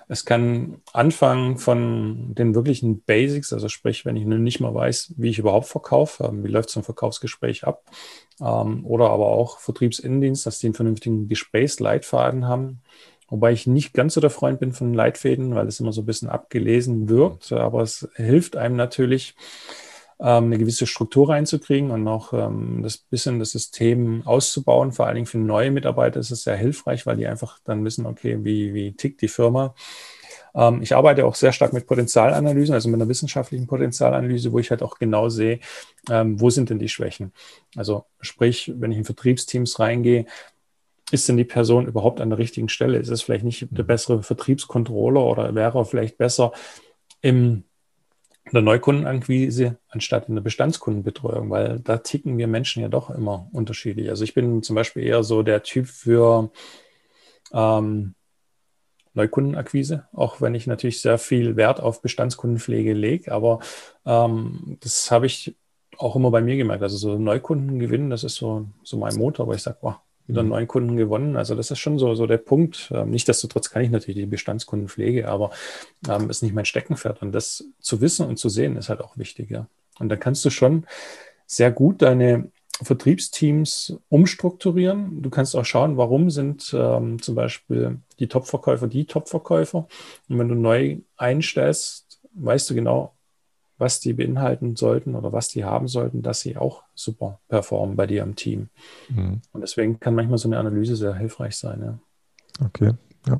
Es 0.07 0.25
kann 0.25 0.81
anfangen 0.93 1.57
von 1.57 2.33
den 2.33 2.55
wirklichen 2.55 3.01
Basics, 3.01 3.53
also 3.53 3.67
sprich, 3.67 4.05
wenn 4.05 4.15
ich 4.15 4.25
nun 4.25 4.43
nicht 4.43 4.59
mal 4.59 4.73
weiß, 4.73 5.13
wie 5.17 5.29
ich 5.29 5.39
überhaupt 5.39 5.67
verkaufe, 5.67 6.23
ähm, 6.23 6.43
wie 6.43 6.47
läuft 6.47 6.69
so 6.69 6.79
ein 6.79 6.83
Verkaufsgespräch 6.83 7.65
ab, 7.65 7.83
ähm, 8.41 8.85
oder 8.85 9.09
aber 9.09 9.27
auch 9.27 9.59
Vertriebsinnendienst, 9.59 10.45
dass 10.45 10.59
die 10.59 10.67
einen 10.67 10.73
vernünftigen 10.73 11.27
Gesprächsleitfaden 11.27 12.47
haben. 12.47 12.81
Wobei 13.27 13.51
ich 13.51 13.67
nicht 13.67 13.93
ganz 13.93 14.15
so 14.15 14.21
der 14.21 14.31
Freund 14.31 14.59
bin 14.59 14.73
von 14.73 14.93
Leitfäden, 14.93 15.53
weil 15.53 15.67
es 15.67 15.79
immer 15.79 15.93
so 15.93 16.01
ein 16.01 16.07
bisschen 16.07 16.29
abgelesen 16.29 17.09
wirkt, 17.09 17.51
aber 17.51 17.83
es 17.83 18.09
hilft 18.15 18.55
einem 18.57 18.75
natürlich, 18.75 19.35
ähm, 20.21 20.45
eine 20.45 20.57
gewisse 20.57 20.85
Struktur 20.85 21.29
reinzukriegen 21.29 21.91
und 21.91 22.07
auch 22.07 22.33
ähm, 22.33 22.81
das 22.83 22.97
bisschen 22.97 23.39
das 23.39 23.51
System 23.51 24.23
auszubauen. 24.25 24.91
Vor 24.91 25.05
allen 25.05 25.15
Dingen 25.15 25.27
für 25.27 25.37
neue 25.37 25.71
Mitarbeiter 25.71 26.19
ist 26.19 26.31
es 26.31 26.43
sehr 26.43 26.57
hilfreich, 26.57 27.05
weil 27.05 27.17
die 27.17 27.27
einfach 27.27 27.59
dann 27.63 27.85
wissen, 27.85 28.05
okay, 28.05 28.39
wie, 28.43 28.73
wie 28.73 28.93
tickt 28.93 29.21
die 29.21 29.29
Firma. 29.29 29.73
Ähm, 30.53 30.81
ich 30.81 30.95
arbeite 30.95 31.25
auch 31.25 31.35
sehr 31.35 31.53
stark 31.53 31.73
mit 31.73 31.87
Potenzialanalysen, 31.87 32.73
also 32.73 32.89
mit 32.89 32.99
einer 32.99 33.09
wissenschaftlichen 33.09 33.67
Potenzialanalyse, 33.67 34.51
wo 34.51 34.59
ich 34.59 34.71
halt 34.71 34.83
auch 34.83 34.99
genau 34.99 35.29
sehe, 35.29 35.59
ähm, 36.09 36.39
wo 36.41 36.49
sind 36.49 36.69
denn 36.69 36.79
die 36.79 36.89
Schwächen. 36.89 37.31
Also 37.75 38.05
sprich, 38.19 38.73
wenn 38.75 38.91
ich 38.91 38.97
in 38.97 39.05
Vertriebsteams 39.05 39.79
reingehe, 39.79 40.25
ist 41.11 41.27
denn 41.29 41.37
die 41.37 41.45
Person 41.45 41.87
überhaupt 41.87 42.21
an 42.21 42.29
der 42.29 42.39
richtigen 42.39 42.69
Stelle? 42.69 42.99
Ist 42.99 43.09
es 43.09 43.21
vielleicht 43.21 43.45
nicht 43.45 43.67
der 43.71 43.83
bessere 43.83 44.21
Vertriebskontroller 44.21 45.23
oder 45.23 45.55
wäre 45.55 45.79
er 45.79 45.85
vielleicht 45.85 46.17
besser 46.17 46.51
im 47.21 47.63
in 48.49 48.55
der 48.55 48.61
Neukundenakquise 48.63 49.77
anstatt 49.89 50.27
in 50.27 50.35
der 50.35 50.41
Bestandskundenbetreuung, 50.41 51.49
weil 51.49 51.79
da 51.79 51.97
ticken 51.97 52.37
wir 52.37 52.47
Menschen 52.47 52.81
ja 52.81 52.89
doch 52.89 53.09
immer 53.09 53.47
unterschiedlich. 53.51 54.09
Also 54.09 54.23
ich 54.23 54.33
bin 54.33 54.63
zum 54.63 54.75
Beispiel 54.75 55.03
eher 55.03 55.23
so 55.23 55.43
der 55.43 55.63
Typ 55.63 55.87
für 55.87 56.51
ähm, 57.53 58.15
Neukundenakquise, 59.13 60.07
auch 60.13 60.41
wenn 60.41 60.55
ich 60.55 60.67
natürlich 60.67 61.01
sehr 61.01 61.17
viel 61.17 61.55
Wert 61.55 61.79
auf 61.79 62.01
Bestandskundenpflege 62.01 62.93
lege, 62.93 63.31
aber 63.31 63.59
ähm, 64.05 64.77
das 64.81 65.11
habe 65.11 65.25
ich 65.25 65.55
auch 65.97 66.15
immer 66.15 66.31
bei 66.31 66.41
mir 66.41 66.55
gemerkt. 66.55 66.83
Also 66.83 66.97
so 66.97 67.17
Neukunden 67.17 67.79
gewinnen, 67.79 68.09
das 68.09 68.23
ist 68.23 68.35
so, 68.35 68.67
so 68.83 68.97
mein 68.97 69.15
Motor, 69.15 69.47
wo 69.47 69.53
ich 69.53 69.61
sage, 69.61 69.77
wow, 69.81 69.95
wieder 70.29 70.43
mhm. 70.43 70.49
neuen 70.49 70.67
Kunden 70.67 70.95
gewonnen. 70.95 71.35
Also 71.35 71.55
das 71.55 71.71
ist 71.71 71.79
schon 71.79 71.99
so, 71.99 72.15
so 72.15 72.25
der 72.27 72.37
Punkt. 72.37 72.91
Ähm, 72.93 73.09
Nichtsdestotrotz 73.09 73.69
kann 73.69 73.81
ich 73.81 73.89
natürlich 73.89 74.21
die 74.21 74.25
Bestandskundenpflege, 74.27 75.27
aber 75.27 75.51
ähm, 76.07 76.29
ist 76.29 76.43
nicht 76.43 76.55
mein 76.55 76.65
Steckenpferd. 76.65 77.21
Und 77.21 77.33
das 77.33 77.65
zu 77.79 77.99
wissen 77.99 78.25
und 78.25 78.37
zu 78.37 78.47
sehen 78.47 78.77
ist 78.77 78.89
halt 78.89 79.01
auch 79.01 79.17
wichtig. 79.17 79.49
Ja. 79.49 79.67
Und 79.99 80.09
da 80.09 80.15
kannst 80.15 80.45
du 80.45 80.49
schon 80.49 80.85
sehr 81.45 81.71
gut 81.71 82.01
deine 82.01 82.51
Vertriebsteams 82.81 83.97
umstrukturieren. 84.07 85.21
Du 85.21 85.29
kannst 85.29 85.55
auch 85.55 85.65
schauen, 85.65 85.97
warum 85.97 86.29
sind 86.29 86.73
ähm, 86.77 87.21
zum 87.21 87.35
Beispiel 87.35 87.97
die 88.19 88.27
Topverkäufer 88.27 88.87
die 88.87 89.05
Topverkäufer. 89.05 89.87
Und 90.29 90.39
wenn 90.39 90.47
du 90.47 90.55
neu 90.55 90.99
einstellst, 91.17 92.21
weißt 92.33 92.69
du 92.69 92.75
genau, 92.75 93.13
was 93.79 93.99
die 93.99 94.13
beinhalten 94.13 94.75
sollten 94.75 95.15
oder 95.15 95.33
was 95.33 95.47
die 95.47 95.63
haben 95.63 95.87
sollten, 95.87 96.21
dass 96.21 96.41
sie 96.41 96.57
auch 96.57 96.83
super 96.93 97.39
performen 97.47 97.95
bei 97.95 98.05
dir 98.05 98.23
im 98.23 98.35
Team. 98.35 98.69
Mhm. 99.09 99.41
Und 99.51 99.61
deswegen 99.61 99.99
kann 99.99 100.15
manchmal 100.15 100.37
so 100.37 100.49
eine 100.49 100.59
Analyse 100.59 100.95
sehr 100.95 101.15
hilfreich 101.15 101.55
sein. 101.55 101.81
Ja. 101.81 102.65
Okay, 102.65 102.93
ja. 103.27 103.39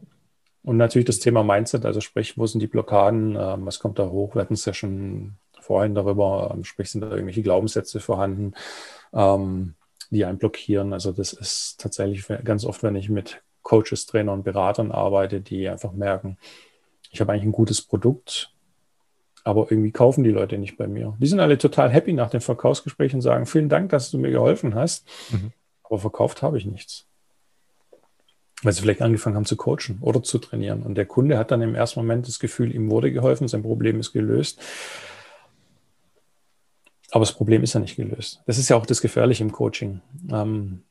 Und 0.64 0.78
natürlich 0.78 1.06
das 1.06 1.20
Thema 1.20 1.44
Mindset, 1.44 1.86
also 1.86 2.02
sprich, 2.02 2.38
wo 2.38 2.46
sind 2.46 2.62
die 2.62 2.68
Blockaden, 2.68 3.38
ähm, 3.40 3.66
was 3.66 3.80
kommt 3.80 4.00
da 4.00 4.10
hoch? 4.10 4.36
Wir 4.36 4.42
hatten 4.42 4.54
es 4.54 4.66
ja 4.66 4.74
schon 4.74 5.36
vorhin 5.60 5.94
darüber, 5.94 6.52
ähm, 6.54 6.64
sprich, 6.64 6.90
sind 6.90 7.02
da 7.02 7.10
irgendwelche 7.10 7.44
Glaubenssätze 7.44 8.00
vorhanden, 8.00 8.54
ähm, 9.14 9.76
die 10.10 10.26
einen 10.26 10.38
blockieren. 10.38 10.94
Also 10.94 11.12
das 11.12 11.34
ist 11.34 11.80
tatsächlich 11.80 12.26
ganz 12.44 12.66
oft, 12.66 12.82
wenn 12.84 12.96
ich 12.96 13.10
mit 13.10 13.42
Coaches, 13.62 14.06
Trainern 14.06 14.40
und 14.40 14.44
Beratern 14.44 14.92
arbeite, 14.92 15.42
die 15.42 15.70
einfach 15.70 15.92
merken, 15.92 16.38
ich 17.12 17.22
habe 17.22 17.32
eigentlich 17.32 17.46
ein 17.46 17.52
gutes 17.52 17.82
Produkt, 17.82 18.54
aber 19.44 19.72
irgendwie 19.72 19.92
kaufen 19.92 20.24
die 20.24 20.32
Leute 20.32 20.58
nicht 20.58 20.78
bei 20.78 20.88
mir. 20.88 21.16
Die 21.20 21.28
sind 21.28 21.40
alle 21.40 21.58
total 21.58 21.90
happy 21.90 22.14
nach 22.14 22.30
dem 22.30 22.42
Verkaufsgespräch 22.42 23.14
und 23.14 23.22
sagen, 23.22 23.46
vielen 23.46 23.70
Dank, 23.70 23.90
dass 23.90 24.12
du 24.12 24.18
mir 24.18 24.32
geholfen 24.32 24.76
hast, 24.76 25.08
mhm. 25.32 25.52
aber 25.84 26.00
verkauft 26.00 26.42
habe 26.42 26.58
ich 26.58 26.66
nichts. 26.66 27.06
Weil 28.62 28.74
sie 28.74 28.82
vielleicht 28.82 29.02
angefangen 29.02 29.36
haben 29.36 29.46
zu 29.46 29.56
coachen 29.56 30.00
oder 30.02 30.22
zu 30.22 30.38
trainieren. 30.38 30.84
Und 30.84 30.96
der 30.96 31.06
Kunde 31.06 31.38
hat 31.38 31.52
dann 31.52 31.62
im 31.62 31.76
ersten 31.76 32.00
Moment 32.02 32.28
das 32.28 32.40
Gefühl, 32.40 32.76
ihm 32.76 32.90
wurde 32.92 33.12
geholfen, 33.12 33.48
sein 33.48 33.64
Problem 33.64 34.00
ist 34.00 34.12
gelöst. 34.12 34.60
Aber 37.12 37.22
das 37.22 37.34
Problem 37.34 37.64
ist 37.64 37.74
ja 37.74 37.80
nicht 37.80 37.96
gelöst. 37.96 38.42
Das 38.46 38.58
ist 38.58 38.70
ja 38.70 38.76
auch 38.76 38.86
das 38.86 39.02
Gefährliche 39.02 39.44
im 39.44 39.52
Coaching, 39.52 40.02
ähm, 40.30 40.84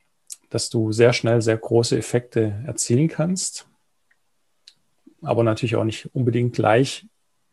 dass 0.49 0.69
du 0.69 0.91
sehr 0.91 1.13
schnell 1.13 1.41
sehr 1.41 1.57
große 1.57 1.97
Effekte 1.97 2.61
erzielen 2.65 3.07
kannst, 3.07 3.67
aber 5.21 5.43
natürlich 5.43 5.75
auch 5.75 5.83
nicht 5.83 6.09
unbedingt 6.13 6.53
gleich 6.53 7.05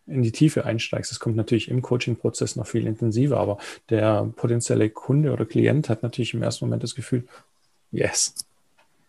in 0.06 0.22
die 0.22 0.32
Tiefe 0.32 0.64
einsteigst. 0.64 1.10
Das 1.10 1.20
kommt 1.20 1.36
natürlich 1.36 1.68
im 1.68 1.82
Coaching-Prozess 1.82 2.56
noch 2.56 2.66
viel 2.66 2.86
intensiver, 2.86 3.38
aber 3.38 3.58
der 3.90 4.30
potenzielle 4.36 4.90
Kunde 4.90 5.32
oder 5.32 5.44
Klient 5.44 5.88
hat 5.88 6.02
natürlich 6.02 6.34
im 6.34 6.42
ersten 6.42 6.64
Moment 6.66 6.82
das 6.82 6.94
Gefühl, 6.94 7.24
yes, 7.90 8.34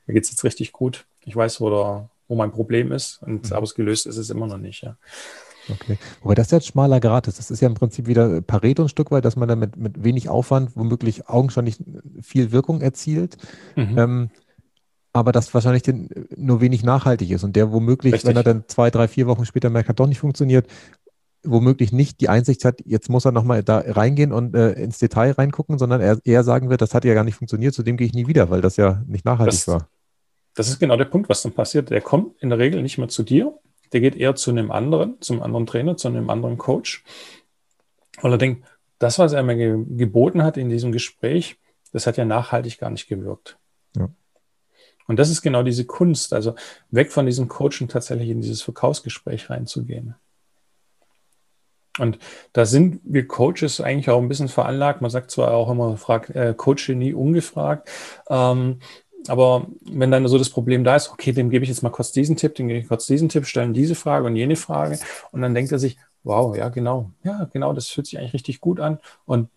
mir 0.05 0.13
geht 0.13 0.23
es 0.23 0.31
jetzt 0.31 0.43
richtig 0.43 0.71
gut. 0.71 1.05
Ich 1.21 1.35
weiß, 1.35 1.61
wo, 1.61 1.69
der, 1.69 2.09
wo 2.27 2.35
mein 2.35 2.51
Problem 2.51 2.91
ist, 2.91 3.21
und, 3.21 3.49
mhm. 3.49 3.53
aber 3.55 3.63
es 3.63 3.75
gelöst 3.75 4.07
ist 4.07 4.17
es 4.17 4.29
immer 4.29 4.47
noch 4.47 4.57
nicht. 4.57 4.83
Ja. 4.83 4.97
Okay. 5.69 5.97
Wobei 6.21 6.35
das 6.35 6.51
jetzt 6.51 6.67
schmaler 6.67 6.99
Grad 6.99 7.27
ist. 7.27 7.39
Das 7.39 7.51
ist 7.51 7.59
ja 7.59 7.67
im 7.67 7.73
Prinzip 7.73 8.07
wieder 8.07 8.41
Pareto 8.41 8.83
ein 8.83 8.89
Stück 8.89 9.11
weit, 9.11 9.25
dass 9.25 9.35
man 9.35 9.49
damit 9.49 9.75
mit 9.75 10.03
wenig 10.03 10.29
Aufwand 10.29 10.71
womöglich 10.75 11.27
augenscheinlich 11.27 11.77
viel 12.21 12.51
Wirkung 12.51 12.81
erzielt. 12.81 13.37
Mhm. 13.75 13.97
Ähm, 13.97 14.29
aber 15.17 15.31
das 15.31 15.53
wahrscheinlich 15.53 15.83
den, 15.83 16.09
nur 16.35 16.61
wenig 16.61 16.83
nachhaltig 16.83 17.31
ist 17.31 17.43
und 17.43 17.55
der 17.55 17.71
womöglich, 17.71 18.13
Richtig. 18.13 18.29
wenn 18.29 18.37
er 18.37 18.43
dann 18.43 18.63
zwei, 18.67 18.89
drei, 18.89 19.07
vier 19.07 19.27
Wochen 19.27 19.45
später 19.45 19.69
merkt, 19.69 19.89
hat 19.89 19.99
doch 19.99 20.07
nicht 20.07 20.19
funktioniert, 20.19 20.67
womöglich 21.43 21.91
nicht 21.91 22.19
die 22.21 22.29
Einsicht 22.29 22.65
hat, 22.65 22.81
jetzt 22.85 23.09
muss 23.09 23.25
er 23.25 23.31
nochmal 23.31 23.63
da 23.63 23.79
reingehen 23.79 24.31
und 24.31 24.55
äh, 24.55 24.71
ins 24.73 24.99
Detail 24.99 25.31
reingucken, 25.31 25.77
sondern 25.77 26.01
er 26.01 26.19
eher 26.25 26.43
sagen 26.43 26.69
wird, 26.69 26.81
das 26.81 26.93
hat 26.93 27.05
ja 27.05 27.13
gar 27.13 27.23
nicht 27.23 27.35
funktioniert, 27.35 27.73
zu 27.73 27.83
dem 27.83 27.97
gehe 27.97 28.07
ich 28.07 28.13
nie 28.13 28.27
wieder, 28.27 28.49
weil 28.49 28.61
das 28.61 28.77
ja 28.77 29.03
nicht 29.07 29.25
nachhaltig 29.25 29.53
das, 29.53 29.67
war. 29.67 29.89
Das 30.55 30.69
ist 30.69 30.79
genau 30.79 30.97
der 30.97 31.05
Punkt, 31.05 31.29
was 31.29 31.41
dann 31.41 31.53
passiert. 31.53 31.89
Der 31.89 32.01
kommt 32.01 32.41
in 32.41 32.49
der 32.49 32.57
Regel 32.57 32.81
nicht 32.81 32.97
mehr 32.97 33.07
zu 33.07 33.23
dir, 33.23 33.57
der 33.93 34.01
geht 34.01 34.15
eher 34.15 34.35
zu 34.35 34.51
einem 34.51 34.71
anderen, 34.71 35.21
zum 35.21 35.41
anderen 35.41 35.65
Trainer, 35.65 35.97
zu 35.97 36.07
einem 36.07 36.29
anderen 36.29 36.57
Coach, 36.57 37.03
weil 38.21 38.31
er 38.31 38.37
denkt, 38.37 38.65
das, 38.99 39.19
was 39.19 39.33
er 39.33 39.43
mir 39.43 39.55
ge 39.55 39.85
geboten 39.89 40.43
hat 40.43 40.57
in 40.57 40.69
diesem 40.69 40.91
Gespräch, 40.91 41.59
das 41.91 42.07
hat 42.07 42.17
ja 42.17 42.25
nachhaltig 42.25 42.79
gar 42.79 42.89
nicht 42.89 43.07
gewirkt. 43.07 43.57
Ja. 43.95 44.09
Und 45.07 45.17
das 45.17 45.29
ist 45.29 45.41
genau 45.41 45.63
diese 45.63 45.85
Kunst, 45.85 46.33
also 46.33 46.55
weg 46.91 47.11
von 47.11 47.25
diesem 47.25 47.47
Coaching 47.47 47.87
tatsächlich 47.87 48.29
in 48.29 48.41
dieses 48.41 48.61
Verkaufsgespräch 48.61 49.49
reinzugehen. 49.49 50.15
Und 51.97 52.19
da 52.53 52.65
sind 52.65 52.99
wir 53.03 53.27
Coaches 53.27 53.81
eigentlich 53.81 54.09
auch 54.09 54.21
ein 54.21 54.27
bisschen 54.27 54.49
veranlagt. 54.49 55.01
Man 55.01 55.09
sagt 55.09 55.31
zwar 55.31 55.51
auch 55.51 55.69
immer, 55.69 55.97
frag, 55.97 56.29
äh, 56.35 56.53
coache 56.55 56.93
nie 56.93 57.13
ungefragt. 57.13 57.89
Ähm, 58.29 58.79
aber 59.27 59.67
wenn 59.81 60.11
dann 60.11 60.27
so 60.27 60.37
das 60.37 60.49
Problem 60.49 60.83
da 60.83 60.95
ist, 60.95 61.11
okay, 61.11 61.31
dem 61.31 61.49
gebe 61.49 61.63
ich 61.63 61.69
jetzt 61.69 61.81
mal 61.81 61.89
kurz 61.89 62.11
diesen 62.11 62.35
Tipp, 62.35 62.55
dem 62.55 62.67
gebe 62.67 62.79
ich 62.79 62.87
kurz 62.87 63.07
diesen 63.07 63.29
Tipp, 63.29 63.45
stellen 63.45 63.73
diese 63.73 63.95
Frage 63.95 64.25
und 64.25 64.35
jene 64.35 64.55
Frage. 64.55 64.99
Und 65.31 65.41
dann 65.41 65.55
denkt 65.55 65.71
er 65.71 65.79
sich, 65.79 65.97
wow, 66.23 66.55
ja, 66.55 66.69
genau, 66.69 67.11
ja, 67.23 67.45
genau, 67.51 67.73
das 67.73 67.87
fühlt 67.87 68.07
sich 68.07 68.17
eigentlich 68.19 68.33
richtig 68.33 68.61
gut 68.61 68.79
an. 68.79 68.99
Und 69.25 69.49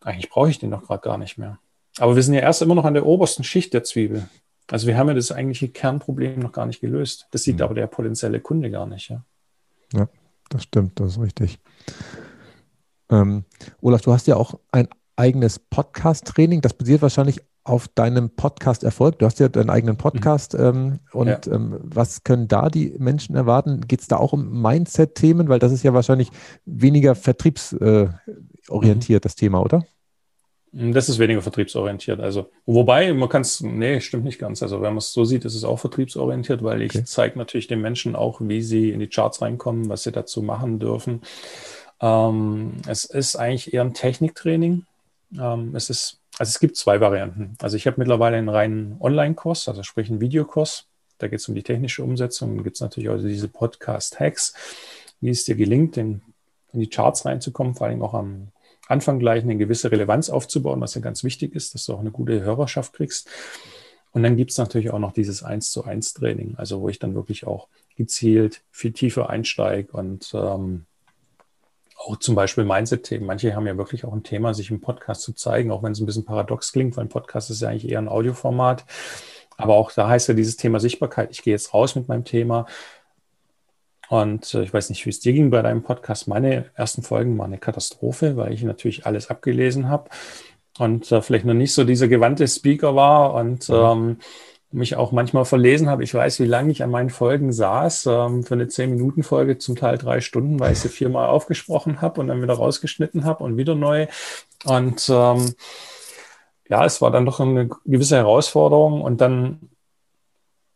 eigentlich 0.00 0.30
brauche 0.30 0.50
ich 0.50 0.58
den 0.58 0.70
doch 0.70 0.82
gerade 0.82 1.02
gar 1.02 1.18
nicht 1.18 1.38
mehr. 1.38 1.58
Aber 1.98 2.16
wir 2.16 2.22
sind 2.22 2.34
ja 2.34 2.40
erst 2.40 2.62
immer 2.62 2.74
noch 2.74 2.84
an 2.84 2.94
der 2.94 3.06
obersten 3.06 3.44
Schicht 3.44 3.74
der 3.74 3.84
Zwiebel. 3.84 4.28
Also 4.70 4.86
wir 4.86 4.96
haben 4.96 5.08
ja 5.08 5.14
das 5.14 5.32
eigentliche 5.32 5.68
Kernproblem 5.68 6.40
noch 6.40 6.52
gar 6.52 6.66
nicht 6.66 6.80
gelöst. 6.80 7.28
Das 7.30 7.42
sieht 7.42 7.56
mhm. 7.56 7.62
aber 7.62 7.74
der 7.74 7.86
potenzielle 7.86 8.40
Kunde 8.40 8.70
gar 8.70 8.86
nicht. 8.86 9.10
Ja, 9.10 9.24
ja 9.92 10.08
das 10.48 10.64
stimmt, 10.64 10.98
das 11.00 11.12
ist 11.12 11.20
richtig. 11.20 11.58
Ähm, 13.10 13.44
Olaf, 13.80 14.00
du 14.00 14.12
hast 14.12 14.26
ja 14.26 14.36
auch 14.36 14.58
ein 14.72 14.88
eigenes 15.16 15.58
Podcast-Training. 15.58 16.60
Das 16.60 16.74
basiert 16.74 17.02
wahrscheinlich 17.02 17.40
auf 17.64 17.88
deinem 17.88 18.30
Podcast-Erfolg. 18.30 19.18
Du 19.18 19.26
hast 19.26 19.40
ja 19.40 19.48
deinen 19.48 19.70
eigenen 19.70 19.96
Podcast. 19.96 20.54
Mhm. 20.54 20.60
Ähm, 20.60 20.98
und 21.12 21.28
ja. 21.28 21.40
ähm, 21.52 21.80
was 21.82 22.22
können 22.22 22.48
da 22.48 22.68
die 22.68 22.94
Menschen 22.98 23.34
erwarten? 23.34 23.82
Geht 23.86 24.02
es 24.02 24.08
da 24.08 24.16
auch 24.16 24.32
um 24.32 24.62
Mindset-Themen? 24.62 25.48
Weil 25.48 25.58
das 25.58 25.72
ist 25.72 25.82
ja 25.82 25.94
wahrscheinlich 25.94 26.30
weniger 26.64 27.14
vertriebsorientiert, 27.14 29.20
äh, 29.20 29.20
das 29.20 29.36
Thema, 29.36 29.62
oder? 29.62 29.84
Hm, 30.72 30.92
das 30.92 31.08
ist 31.08 31.18
weniger 31.18 31.42
vertriebsorientiert. 31.42 32.20
Also, 32.20 32.50
wobei, 32.64 33.12
man 33.12 33.28
kann 33.28 33.42
es, 33.42 33.60
nee, 33.60 34.00
stimmt 34.00 34.24
nicht 34.24 34.38
ganz. 34.38 34.62
Also, 34.62 34.76
wenn 34.82 34.92
man 34.92 34.98
es 34.98 35.12
so 35.12 35.24
sieht, 35.24 35.44
ist 35.44 35.54
es 35.54 35.64
auch 35.64 35.78
vertriebsorientiert, 35.78 36.62
weil 36.62 36.82
ich 36.82 36.94
okay. 36.94 37.04
zeige 37.04 37.38
natürlich 37.38 37.66
den 37.66 37.80
Menschen 37.80 38.16
auch, 38.16 38.40
wie 38.40 38.62
sie 38.62 38.90
in 38.90 39.00
die 39.00 39.08
Charts 39.08 39.42
reinkommen, 39.42 39.88
was 39.88 40.02
sie 40.02 40.12
dazu 40.12 40.42
machen 40.42 40.78
dürfen. 40.78 41.22
Ähm, 42.00 42.72
es 42.86 43.04
ist 43.04 43.36
eigentlich 43.36 43.72
eher 43.72 43.82
ein 43.82 43.94
Techniktraining. 43.94 44.84
Ähm, 45.38 45.74
es 45.74 45.90
ist, 45.90 46.20
also 46.38 46.50
es 46.50 46.60
gibt 46.60 46.76
zwei 46.76 47.00
Varianten. 47.00 47.56
Also 47.60 47.76
ich 47.76 47.86
habe 47.86 47.98
mittlerweile 47.98 48.36
einen 48.36 48.48
reinen 48.48 48.96
Online-Kurs, 49.00 49.68
also 49.68 49.82
sprich 49.82 50.10
einen 50.10 50.20
Videokurs. 50.20 50.86
Da 51.18 51.28
geht 51.28 51.40
es 51.40 51.48
um 51.48 51.54
die 51.54 51.62
technische 51.62 52.04
Umsetzung. 52.04 52.54
Dann 52.54 52.64
gibt 52.64 52.76
es 52.76 52.82
natürlich 52.82 53.08
auch 53.08 53.16
diese 53.16 53.48
Podcast-Hacks, 53.48 54.54
wie 55.20 55.30
es 55.30 55.44
dir 55.44 55.56
gelingt, 55.56 55.96
in, 55.96 56.20
in 56.72 56.80
die 56.80 56.90
Charts 56.90 57.24
reinzukommen, 57.24 57.74
vor 57.74 57.86
allem 57.86 58.02
auch 58.02 58.12
am 58.12 58.48
Anfang 58.86 59.18
gleich 59.18 59.42
eine 59.42 59.56
gewisse 59.56 59.90
Relevanz 59.90 60.30
aufzubauen, 60.30 60.80
was 60.80 60.94
ja 60.94 61.00
ganz 61.00 61.24
wichtig 61.24 61.54
ist, 61.54 61.74
dass 61.74 61.86
du 61.86 61.94
auch 61.94 62.00
eine 62.00 62.10
gute 62.10 62.40
Hörerschaft 62.40 62.92
kriegst. 62.92 63.28
Und 64.12 64.22
dann 64.22 64.36
gibt 64.36 64.50
es 64.50 64.58
natürlich 64.58 64.90
auch 64.90 64.98
noch 64.98 65.12
dieses 65.12 65.42
1 65.42 65.70
zu 65.70 65.84
1 65.84 66.14
Training, 66.14 66.54
also 66.56 66.80
wo 66.80 66.88
ich 66.88 66.98
dann 66.98 67.14
wirklich 67.14 67.46
auch 67.46 67.68
gezielt 67.96 68.62
viel 68.70 68.92
tiefer 68.92 69.28
einsteige 69.28 69.92
und 69.92 70.32
ähm, 70.34 70.86
auch 71.98 72.16
zum 72.18 72.34
Beispiel 72.34 72.64
Mindset-Themen. 72.64 73.26
Manche 73.26 73.54
haben 73.54 73.66
ja 73.66 73.76
wirklich 73.76 74.04
auch 74.04 74.12
ein 74.12 74.22
Thema, 74.22 74.54
sich 74.54 74.70
im 74.70 74.80
Podcast 74.80 75.22
zu 75.22 75.32
zeigen, 75.32 75.70
auch 75.70 75.82
wenn 75.82 75.92
es 75.92 76.00
ein 76.00 76.06
bisschen 76.06 76.24
paradox 76.24 76.72
klingt, 76.72 76.96
weil 76.96 77.04
ein 77.04 77.10
Podcast 77.10 77.50
ist 77.50 77.62
ja 77.62 77.68
eigentlich 77.68 77.90
eher 77.90 77.98
ein 77.98 78.08
Audioformat. 78.08 78.84
Aber 79.56 79.74
auch 79.74 79.90
da 79.92 80.08
heißt 80.08 80.28
ja 80.28 80.34
dieses 80.34 80.56
Thema 80.56 80.78
Sichtbarkeit, 80.80 81.30
ich 81.30 81.42
gehe 81.42 81.52
jetzt 81.52 81.72
raus 81.72 81.94
mit 81.94 82.08
meinem 82.08 82.24
Thema, 82.24 82.66
und 84.08 84.54
äh, 84.54 84.62
ich 84.62 84.72
weiß 84.72 84.90
nicht, 84.90 85.04
wie 85.04 85.10
es 85.10 85.20
dir 85.20 85.32
ging 85.32 85.50
bei 85.50 85.62
deinem 85.62 85.82
Podcast. 85.82 86.28
Meine 86.28 86.66
ersten 86.74 87.02
Folgen 87.02 87.36
waren 87.38 87.46
eine 87.46 87.58
Katastrophe, 87.58 88.36
weil 88.36 88.52
ich 88.52 88.62
natürlich 88.62 89.06
alles 89.06 89.30
abgelesen 89.30 89.88
habe 89.88 90.10
und 90.78 91.10
äh, 91.10 91.22
vielleicht 91.22 91.44
noch 91.44 91.54
nicht 91.54 91.74
so 91.74 91.84
dieser 91.84 92.08
gewandte 92.08 92.46
Speaker 92.46 92.94
war 92.94 93.34
und 93.34 93.68
mhm. 93.68 93.74
ähm, 93.74 94.16
mich 94.72 94.96
auch 94.96 95.12
manchmal 95.12 95.44
verlesen 95.44 95.88
habe. 95.88 96.04
Ich 96.04 96.12
weiß, 96.12 96.40
wie 96.40 96.46
lange 96.46 96.70
ich 96.70 96.82
an 96.82 96.90
meinen 96.90 97.10
Folgen 97.10 97.52
saß, 97.52 98.06
ähm, 98.06 98.44
für 98.44 98.54
eine 98.54 98.66
10-Minuten-Folge, 98.66 99.58
zum 99.58 99.76
Teil 99.76 99.96
drei 99.96 100.20
Stunden, 100.20 100.60
weil 100.60 100.72
ich 100.72 100.80
sie 100.80 100.88
viermal 100.88 101.28
aufgesprochen 101.28 102.02
habe 102.02 102.20
und 102.20 102.28
dann 102.28 102.42
wieder 102.42 102.54
rausgeschnitten 102.54 103.24
habe 103.24 103.44
und 103.44 103.56
wieder 103.56 103.74
neu. 103.74 104.06
Und 104.64 105.08
ähm, 105.08 105.54
ja, 106.68 106.84
es 106.84 107.00
war 107.00 107.10
dann 107.10 107.26
doch 107.26 107.40
eine 107.40 107.68
gewisse 107.84 108.16
Herausforderung. 108.16 109.00
Und 109.00 109.20
dann, 109.20 109.70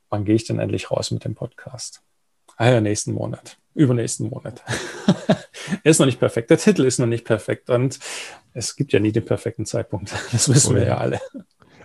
wann 0.09 0.25
gehe 0.25 0.37
ich 0.37 0.47
denn 0.47 0.61
endlich 0.61 0.91
raus 0.91 1.11
mit 1.11 1.25
dem 1.25 1.35
Podcast? 1.35 2.03
Ah 2.61 2.73
ja, 2.73 2.81
nächsten 2.83 3.15
Monat, 3.15 3.57
übernächsten 3.75 4.29
Monat. 4.29 4.63
er 5.83 5.83
ist 5.91 5.99
noch 5.99 6.05
nicht 6.05 6.21
perfekt, 6.21 6.51
der 6.51 6.59
Titel 6.59 6.85
ist 6.85 6.99
noch 6.99 7.07
nicht 7.07 7.25
perfekt 7.25 7.71
und 7.71 7.99
es 8.53 8.77
gibt 8.77 8.93
ja 8.93 9.01
nie 9.01 9.13
den 9.13 9.25
perfekten 9.25 9.65
Zeitpunkt. 9.65 10.13
Das 10.31 10.47
wissen 10.47 10.73
oh, 10.73 10.77
wir 10.77 10.85
ja 10.85 10.99
alle. 10.99 11.23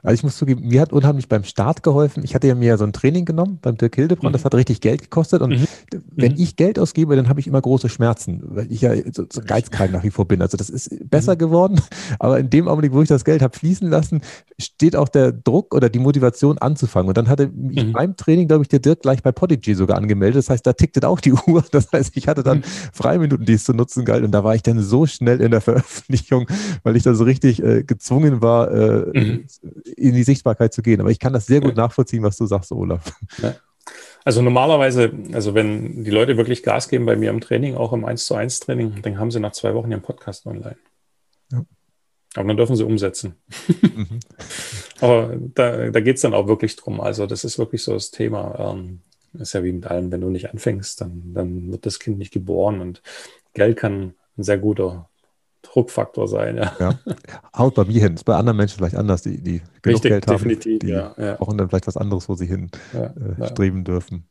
Also 0.04 0.16
ich 0.16 0.24
muss 0.24 0.38
zugeben, 0.38 0.68
mir 0.68 0.82
hat 0.82 0.94
unheimlich 0.94 1.28
beim 1.28 1.44
Start 1.44 1.84
geholfen. 1.84 2.24
Ich 2.24 2.36
hatte 2.36 2.48
ja 2.48 2.56
mir 2.56 2.78
so 2.78 2.84
ein 2.84 2.94
Training 2.94 3.26
genommen 3.26 3.60
beim 3.62 3.78
Dirk 3.78 3.96
Hildebrand, 3.96 4.32
mhm. 4.32 4.34
das 4.34 4.46
hat 4.46 4.56
richtig 4.56 4.82
Geld 4.82 5.02
gekostet. 5.02 5.42
Und 5.42 5.52
mhm. 5.52 5.68
wenn 6.16 6.34
mhm. 6.34 6.40
ich 6.40 6.56
Geld 6.56 6.80
ausgebe, 6.80 7.16
dann 7.16 7.30
habe 7.30 7.40
ich 7.40 7.48
immer 7.48 7.62
große 7.62 7.90
Schmerzen, 7.90 8.42
weil 8.44 8.72
ich 8.72 8.82
ja 8.82 8.94
so, 9.12 9.26
so 9.32 9.42
geizkrank 9.42 9.92
nach 9.92 10.04
wie 10.04 10.12
vor 10.12 10.28
bin. 10.28 10.42
Also 10.42 10.58
das 10.58 10.70
ist 10.70 11.10
besser 11.10 11.34
mhm. 11.34 11.40
geworden. 11.40 11.82
Aber 12.20 12.40
in 12.40 12.50
dem 12.50 12.68
Augenblick, 12.68 12.94
wo 12.94 13.02
ich 13.02 13.10
das 13.10 13.26
Geld 13.26 13.42
habe 13.42 13.58
fließen 13.58 13.90
lassen, 13.90 14.22
steht 14.60 14.96
auch 14.96 15.10
der 15.10 15.32
Druck 15.32 15.74
oder 15.74 15.90
die 15.90 16.00
Motivation 16.00 16.58
anzufangen. 16.58 17.10
Und 17.10 17.18
dann 17.18 17.28
hatte 17.28 17.48
mich 17.48 17.86
mhm. 17.86 17.92
beim 17.94 18.16
Training, 18.16 18.48
glaube 18.48 18.64
ich, 18.64 18.68
der 18.68 18.80
Dirk 18.80 19.02
gleich 19.02 19.24
bei 19.24 19.32
Podigy 19.32 19.76
sogar 19.76 19.98
angemeldet. 19.98 20.38
Das 20.38 20.50
heißt, 20.50 20.66
da 20.66 20.74
tickte 20.74 21.08
auch 21.08 21.20
die 21.20 21.34
Uhr. 21.34 21.64
Das 21.76 21.92
heißt, 21.92 22.16
ich 22.16 22.28
hatte 22.28 22.44
dann 22.44 22.60
mhm. 22.60 22.64
Freiminuten, 22.94 23.46
die 23.46 23.54
es 23.54 23.66
zu 23.66 23.74
nutzen 23.74 24.06
galt. 24.06 24.24
Und 24.24 24.32
da 24.32 24.44
war 24.44 24.56
ich 24.56 24.64
dann 24.64 24.82
so 24.82 25.06
schnell 25.06 25.42
in 25.42 25.52
der 25.52 25.62
Veröffentlichung, 25.62 26.48
weil 26.84 26.96
ich 26.96 27.04
da 27.04 27.14
so 27.14 27.24
richtig 27.24 27.62
äh, 27.62 27.84
gezwungen 27.84 28.42
war, 28.42 28.72
äh, 28.72 29.44
in 29.96 30.14
die 30.14 30.24
Sichtbarkeit 30.24 30.74
zu 30.74 30.82
gehen. 30.82 31.02
Aber 31.02 31.12
ich 31.12 31.20
kann 31.20 31.34
das 31.34 31.46
sehr 31.46 31.62
gut 31.62 31.76
nachvollziehen, 31.76 32.24
was 32.24 32.38
du 32.38 32.46
sagst, 32.46 32.72
Olaf. 32.72 33.14
Ja. 33.42 33.56
Also 34.24 34.42
normalerweise, 34.42 35.12
also 35.34 35.54
wenn 35.54 36.04
die 36.04 36.12
Leute 36.12 36.38
wirklich 36.38 36.64
Gas 36.64 36.90
geben 36.90 37.06
bei 37.06 37.16
mir 37.16 37.30
im 37.30 37.42
Training, 37.42 37.76
auch 37.76 37.94
im 37.94 38.06
1 38.06 38.26
zu 38.26 38.34
1 38.34 38.62
Training, 38.62 39.02
dann 39.04 39.20
haben 39.20 39.30
sie 39.30 39.40
nach 39.40 39.52
zwei 39.52 39.76
Wochen 39.76 39.92
ihren 39.92 40.02
Podcast 40.02 40.48
online. 40.48 40.78
Ja. 41.52 41.64
Aber 42.34 42.48
dann 42.48 42.58
dürfen 42.58 42.76
sie 42.76 42.86
umsetzen. 42.86 43.36
Mhm. 43.82 44.20
Aber 45.00 45.36
da, 45.54 45.92
da 45.92 46.00
geht 46.00 46.16
es 46.16 46.24
dann 46.24 46.34
auch 46.34 46.48
wirklich 46.48 46.76
drum. 46.76 47.00
Also 47.02 47.28
das 47.28 47.44
ist 47.44 47.60
wirklich 47.60 47.84
so 47.84 47.94
das 47.94 48.10
Thema. 48.10 48.74
Ähm, 48.74 49.02
ist 49.34 49.54
ja 49.54 49.64
wie 49.64 49.72
mit 49.72 49.86
allem, 49.86 50.12
wenn 50.12 50.22
du 50.22 50.30
nicht 50.30 50.50
anfängst, 50.50 51.02
dann, 51.02 51.34
dann 51.34 51.72
wird 51.72 51.86
das 51.86 52.00
Kind 52.00 52.18
nicht 52.18 52.32
geboren 52.32 52.80
und 52.80 53.02
Geld 53.54 53.78
kann 53.78 54.16
ein 54.38 54.44
sehr 54.44 54.58
guter 54.58 55.10
Druckfaktor 55.66 56.28
sein. 56.28 56.58
Ja. 56.58 56.72
ja. 56.80 57.00
Haut 57.58 57.76
bei 57.76 57.86
mir 57.86 58.02
hin. 58.02 58.14
Ist 58.16 58.24
bei 58.24 58.36
anderen 58.36 58.58
Menschen 58.58 58.78
vielleicht 58.78 58.96
anders, 58.96 59.22
die, 59.22 59.42
die 59.42 59.62
genug 59.82 59.98
Richtig, 59.98 60.12
Geld 60.12 60.28
haben. 60.28 60.38
Definitiv, 60.38 60.80
die 60.80 60.88
ja, 60.88 61.14
ja. 61.18 61.36
brauchen 61.36 61.58
dann 61.58 61.70
vielleicht 61.70 61.88
was 61.88 61.98
anderes, 61.98 62.30
wo 62.30 62.36
sie 62.36 62.48
hin 62.48 62.70
äh, 62.94 63.48
streben 63.48 63.84
dürfen. 63.84 64.28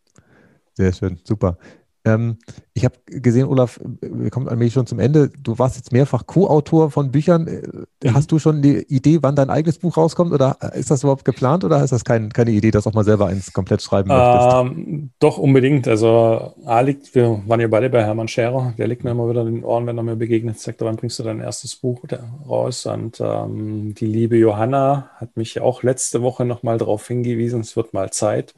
Sehr 0.75 0.93
schön, 0.93 1.21
super. 1.25 1.57
Ähm, 2.05 2.39
ich 2.75 2.85
habe 2.85 2.97
gesehen, 3.07 3.47
Olaf, 3.47 3.81
wir 4.01 4.31
kommen 4.31 4.49
allmählich 4.49 4.75
schon 4.75 4.87
zum 4.87 4.99
Ende. 4.99 5.31
Du 5.31 5.59
warst 5.59 5.77
jetzt 5.77 5.93
mehrfach 5.93 6.27
Co-Autor 6.27 6.91
von 6.91 7.11
Büchern. 7.11 7.47
Äh, 7.47 7.63
mhm. 8.09 8.15
Hast 8.15 8.31
du 8.33 8.39
schon 8.39 8.63
die 8.63 8.83
Idee, 8.89 9.19
wann 9.23 9.37
dein 9.37 9.49
eigenes 9.49 9.79
Buch 9.79 9.97
rauskommt? 9.97 10.33
Oder 10.33 10.59
ist 10.75 10.91
das 10.91 11.03
überhaupt 11.03 11.25
geplant 11.25 11.65
oder 11.65 11.83
ist 11.83 11.93
das 11.93 12.05
kein, 12.05 12.33
keine 12.33 12.51
Idee, 12.51 12.71
dass 12.71 12.87
auch 12.87 12.93
mal 12.93 13.05
selber 13.05 13.27
eins 13.27 13.53
komplett 13.53 13.81
schreiben 13.81 14.09
möchtest? 14.09 14.77
Ähm, 14.77 15.11
doch, 15.19 15.39
unbedingt. 15.39 15.89
Also 15.89 16.55
A 16.67 16.81
liegt, 16.81 17.15
wir 17.15 17.43
waren 17.47 17.61
ja 17.61 17.69
beide 17.69 17.89
bei 17.89 18.05
Hermann 18.05 18.29
Scherer. 18.29 18.75
Der 18.77 18.89
liegt 18.89 19.05
mir 19.05 19.13
immer 19.13 19.29
wieder 19.31 19.47
in 19.47 19.55
den 19.55 19.65
Ohren, 19.65 19.87
wenn 19.87 19.97
er 19.97 20.03
mir 20.03 20.17
begegnet. 20.17 20.59
Sagt, 20.59 20.81
wann 20.83 20.97
bringst 20.97 21.19
du 21.19 21.23
dein 21.23 21.41
erstes 21.41 21.77
Buch 21.77 22.03
raus? 22.49 22.87
Und 22.87 23.21
ähm, 23.21 23.95
die 23.95 24.07
liebe 24.07 24.37
Johanna 24.37 25.11
hat 25.17 25.37
mich 25.37 25.61
auch 25.61 25.83
letzte 25.83 26.23
Woche 26.23 26.45
nochmal 26.45 26.79
darauf 26.79 27.07
hingewiesen, 27.07 27.61
es 27.61 27.77
wird 27.77 27.95
mal 27.95 28.11
Zeit. 28.11 28.55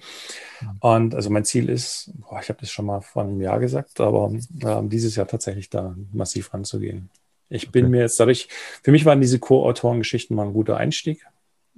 Und 0.81 1.15
also 1.15 1.31
mein 1.31 1.45
Ziel 1.45 1.69
ist, 1.69 2.13
boah, 2.17 2.41
ich 2.41 2.49
habe 2.49 2.61
das 2.61 2.71
schon 2.71 2.87
mal 2.87 3.01
vor 3.01 3.23
einem 3.23 3.41
Jahr 3.41 3.59
gesagt, 3.59 4.01
aber 4.01 4.33
äh, 4.61 4.83
dieses 4.83 5.17
Jahr 5.17 5.27
tatsächlich 5.27 5.71
da 5.71 5.95
massiv 6.13 6.53
ranzugehen. 6.53 7.11
Ich 7.49 7.71
bin 7.71 7.87
okay. 7.87 7.91
mir 7.91 8.01
jetzt 8.01 8.19
dadurch, 8.19 8.49
für 8.83 8.91
mich 8.91 9.05
waren 9.05 9.21
diese 9.21 9.39
Co-Autoren-Geschichten 9.39 10.35
mal 10.35 10.47
ein 10.47 10.53
guter 10.53 10.77
Einstieg. 10.77 11.25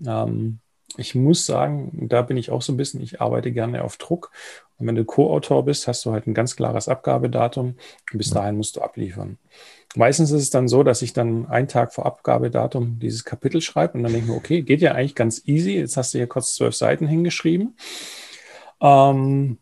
Ähm, 0.07 0.61
ich 0.97 1.15
muss 1.15 1.45
sagen, 1.45 2.09
da 2.09 2.23
bin 2.23 2.37
ich 2.37 2.51
auch 2.51 2.63
so 2.63 2.73
ein 2.73 2.79
bisschen, 2.79 3.03
ich 3.03 3.21
arbeite 3.21 3.53
gerne 3.53 3.85
auf 3.85 3.99
Druck. 3.99 4.31
Und 4.79 4.87
wenn 4.87 4.95
du 4.95 5.05
Co-Autor 5.05 5.65
bist, 5.65 5.87
hast 5.87 6.05
du 6.05 6.13
halt 6.13 6.27
ein 6.27 6.35
ganz 6.35 6.57
klares 6.57 6.89
Abgabedatum 6.89 7.77
und 8.13 8.19
bis 8.19 8.31
dahin 8.31 8.57
musst 8.57 8.77
du 8.77 8.81
abliefern. 8.81 9.39
Meistens 9.97 10.31
ist 10.31 10.43
es 10.43 10.51
dann 10.51 10.69
so, 10.69 10.83
dass 10.83 11.03
ich 11.03 11.13
dann 11.13 11.47
einen 11.47 11.69
Tag 11.69 11.93
vor 11.93 12.07
Abgabedatum 12.07 12.99
dieses 13.01 13.25
Kapitel 13.25 13.61
schreibe 13.61 13.95
und 13.95 14.03
dann 14.03 14.13
denke 14.13 14.27
ich 14.27 14.31
mir, 14.31 14.37
okay, 14.37 14.63
geht 14.63 14.81
ja 14.81 14.93
eigentlich 14.93 15.15
ganz 15.15 15.43
easy. 15.47 15.73
Jetzt 15.77 15.97
hast 15.97 16.15
du 16.15 16.19
hier 16.19 16.27
kurz 16.27 16.55
zwölf 16.55 16.75
Seiten 16.75 17.07
hingeschrieben. 17.07 17.77
Ähm, 18.81 19.59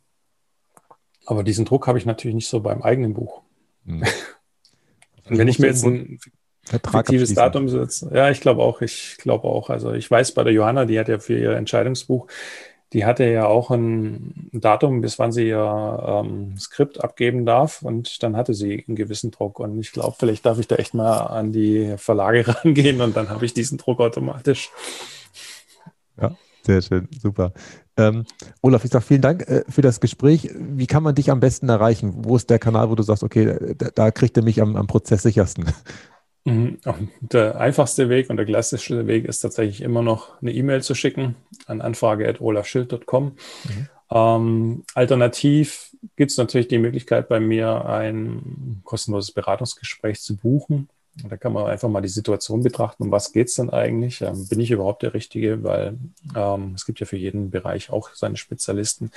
aber 1.27 1.43
diesen 1.43 1.65
Druck 1.65 1.87
habe 1.87 1.99
ich 1.99 2.07
natürlich 2.07 2.35
nicht 2.35 2.49
so 2.49 2.61
beim 2.61 2.83
eigenen 2.83 3.15
Buch. 3.15 3.43
Hm. 3.85 4.03
Und 4.03 4.05
wenn 5.39 5.49
ich 5.49 5.59
mir 5.59 5.67
jetzt 5.67 5.85
ein 5.85 6.21
Vertrag 6.63 7.07
fiktives 7.07 7.35
Datum 7.35 7.69
setze, 7.69 8.11
ja, 8.15 8.31
ich 8.31 8.41
glaube 8.41 8.63
auch, 8.63 8.81
ich 8.81 9.17
glaube 9.19 9.49
auch. 9.49 9.71
Also 9.71 9.93
ich 9.93 10.11
weiß 10.11 10.33
bei 10.33 10.45
der 10.45 10.53
Johanna, 10.53 10.85
die 10.85 10.99
hat 10.99 11.09
ja 11.09 11.19
für 11.19 11.39
ihr 11.39 11.53
Entscheidungsbuch, 11.53 12.29
die 12.93 13.05
hatte 13.05 13.25
ja 13.25 13.47
auch 13.47 13.71
ein 13.71 14.49
Datum, 14.53 15.01
bis 15.01 15.19
wann 15.19 15.33
sie 15.33 15.49
ihr 15.49 16.25
ähm, 16.25 16.57
Skript 16.57 17.03
abgeben 17.03 17.45
darf 17.45 17.83
und 17.83 18.23
dann 18.23 18.37
hatte 18.37 18.55
sie 18.55 18.85
einen 18.87 18.97
gewissen 18.97 19.33
Druck. 19.33 19.59
Und 19.59 19.79
ich 19.81 19.93
glaube, 19.93 20.15
vielleicht 20.19 20.47
darf 20.47 20.59
ich 20.59 20.69
da 20.69 20.77
echt 20.77 20.95
mal 20.95 21.19
an 21.19 21.53
die 21.53 21.95
Verlage 21.99 22.47
rangehen 22.65 23.01
und 23.01 23.17
dann 23.17 23.29
habe 23.29 23.45
ich 23.45 23.55
diesen 23.55 23.79
Druck 23.79 24.01
automatisch. 24.01 24.71
Ja, 26.21 26.37
sehr 26.63 26.81
schön, 26.81 27.09
super. 27.21 27.53
Ähm, 27.97 28.25
Olaf, 28.61 28.85
ich 28.85 28.91
sage 28.91 29.05
vielen 29.05 29.23
Dank 29.23 29.49
äh, 29.49 29.65
für 29.69 29.83
das 29.83 30.01
Gespräch. 30.01 30.51
Wie 30.55 30.87
kann 30.87 31.03
man 31.03 31.15
dich 31.15 31.31
am 31.31 31.41
besten 31.41 31.69
erreichen? 31.69 32.13
Wo 32.25 32.37
ist 32.37 32.51
der 32.51 32.59
Kanal, 32.59 32.91
wo 32.91 32.95
du 32.95 33.03
sagst, 33.03 33.23
okay, 33.23 33.75
da, 33.77 33.89
da 33.95 34.11
kriegt 34.11 34.37
er 34.37 34.43
mich 34.43 34.61
am, 34.61 34.77
am 34.77 34.87
Prozess 34.87 35.23
sichersten? 35.23 35.67
Mhm. 36.45 36.79
Der 37.21 37.59
einfachste 37.59 38.09
Weg 38.09 38.31
und 38.31 38.37
der 38.37 38.47
klassischste 38.47 39.09
Weg 39.09 39.25
ist 39.25 39.41
tatsächlich 39.41 39.81
immer 39.81 40.03
noch 40.03 40.41
eine 40.41 40.53
E-Mail 40.53 40.81
zu 40.81 40.95
schicken 40.95 41.35
an 41.67 41.81
anfrage.olafschild.com. 41.81 43.25
Mhm. 43.25 43.89
Ähm, 44.11 44.85
alternativ 44.95 45.91
gibt 46.15 46.31
es 46.31 46.37
natürlich 46.37 46.69
die 46.69 46.79
Möglichkeit, 46.79 47.29
bei 47.29 47.41
mir 47.41 47.87
ein 47.87 48.81
kostenloses 48.85 49.33
Beratungsgespräch 49.33 50.21
zu 50.21 50.37
buchen. 50.37 50.89
Da 51.25 51.37
kann 51.37 51.53
man 51.53 51.67
einfach 51.67 51.89
mal 51.89 52.03
die 52.03 52.09
Situation 52.09 52.63
betrachten, 52.63 53.05
um 53.05 53.11
was 53.11 53.33
geht 53.33 53.49
es 53.49 53.55
denn 53.55 53.71
eigentlich? 53.71 54.21
Ähm, 54.21 54.49
bin 54.49 54.61
ich 54.61 54.71
überhaupt 54.71 55.03
der 55.03 55.15
Richtige? 55.15 55.63
Weil 55.63 55.99
ähm, 56.35 56.73
es 56.75 56.85
gibt 56.85 57.01
ja 57.01 57.07
für 57.07 57.17
jeden 57.17 57.51
Bereich 57.51 57.91
auch 57.91 58.11
seine 58.15 58.37
Spezialisten. 58.37 59.11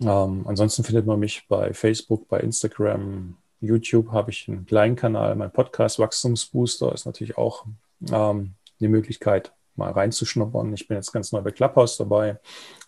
Ähm, 0.00 0.46
ansonsten 0.46 0.84
findet 0.84 1.06
man 1.06 1.18
mich 1.18 1.46
bei 1.48 1.72
Facebook, 1.72 2.28
bei 2.28 2.40
Instagram, 2.40 3.36
YouTube 3.60 4.12
habe 4.12 4.30
ich 4.30 4.48
einen 4.48 4.66
kleinen 4.66 4.96
Kanal. 4.96 5.34
Mein 5.36 5.50
Podcast 5.50 5.98
Wachstumsbooster 5.98 6.92
ist 6.92 7.06
natürlich 7.06 7.38
auch 7.38 7.64
ähm, 8.12 8.54
die 8.80 8.88
Möglichkeit, 8.88 9.52
mal 9.74 9.90
reinzuschnuppern. 9.90 10.72
Ich 10.74 10.86
bin 10.86 10.96
jetzt 10.96 11.12
ganz 11.12 11.32
neu 11.32 11.40
bei 11.40 11.50
Clubhouse 11.50 11.96
dabei. 11.96 12.38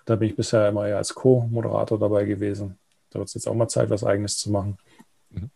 Da 0.05 0.17
bin 0.17 0.29
ich 0.29 0.37
bisher 0.37 0.69
immer 0.69 0.87
eher 0.87 0.99
als 0.99 1.15
Co-Moderator 1.15 1.99
dabei 1.99 2.25
gewesen. 2.25 2.79
Da 3.11 3.19
wird 3.19 3.29
es 3.29 3.35
jetzt 3.35 3.49
auch 3.49 3.55
mal 3.55 3.69
Zeit, 3.69 3.91
was 3.91 4.05
Eigenes 4.05 4.37
zu 4.39 4.51
machen. 4.51 4.79
Mhm. 5.31 5.51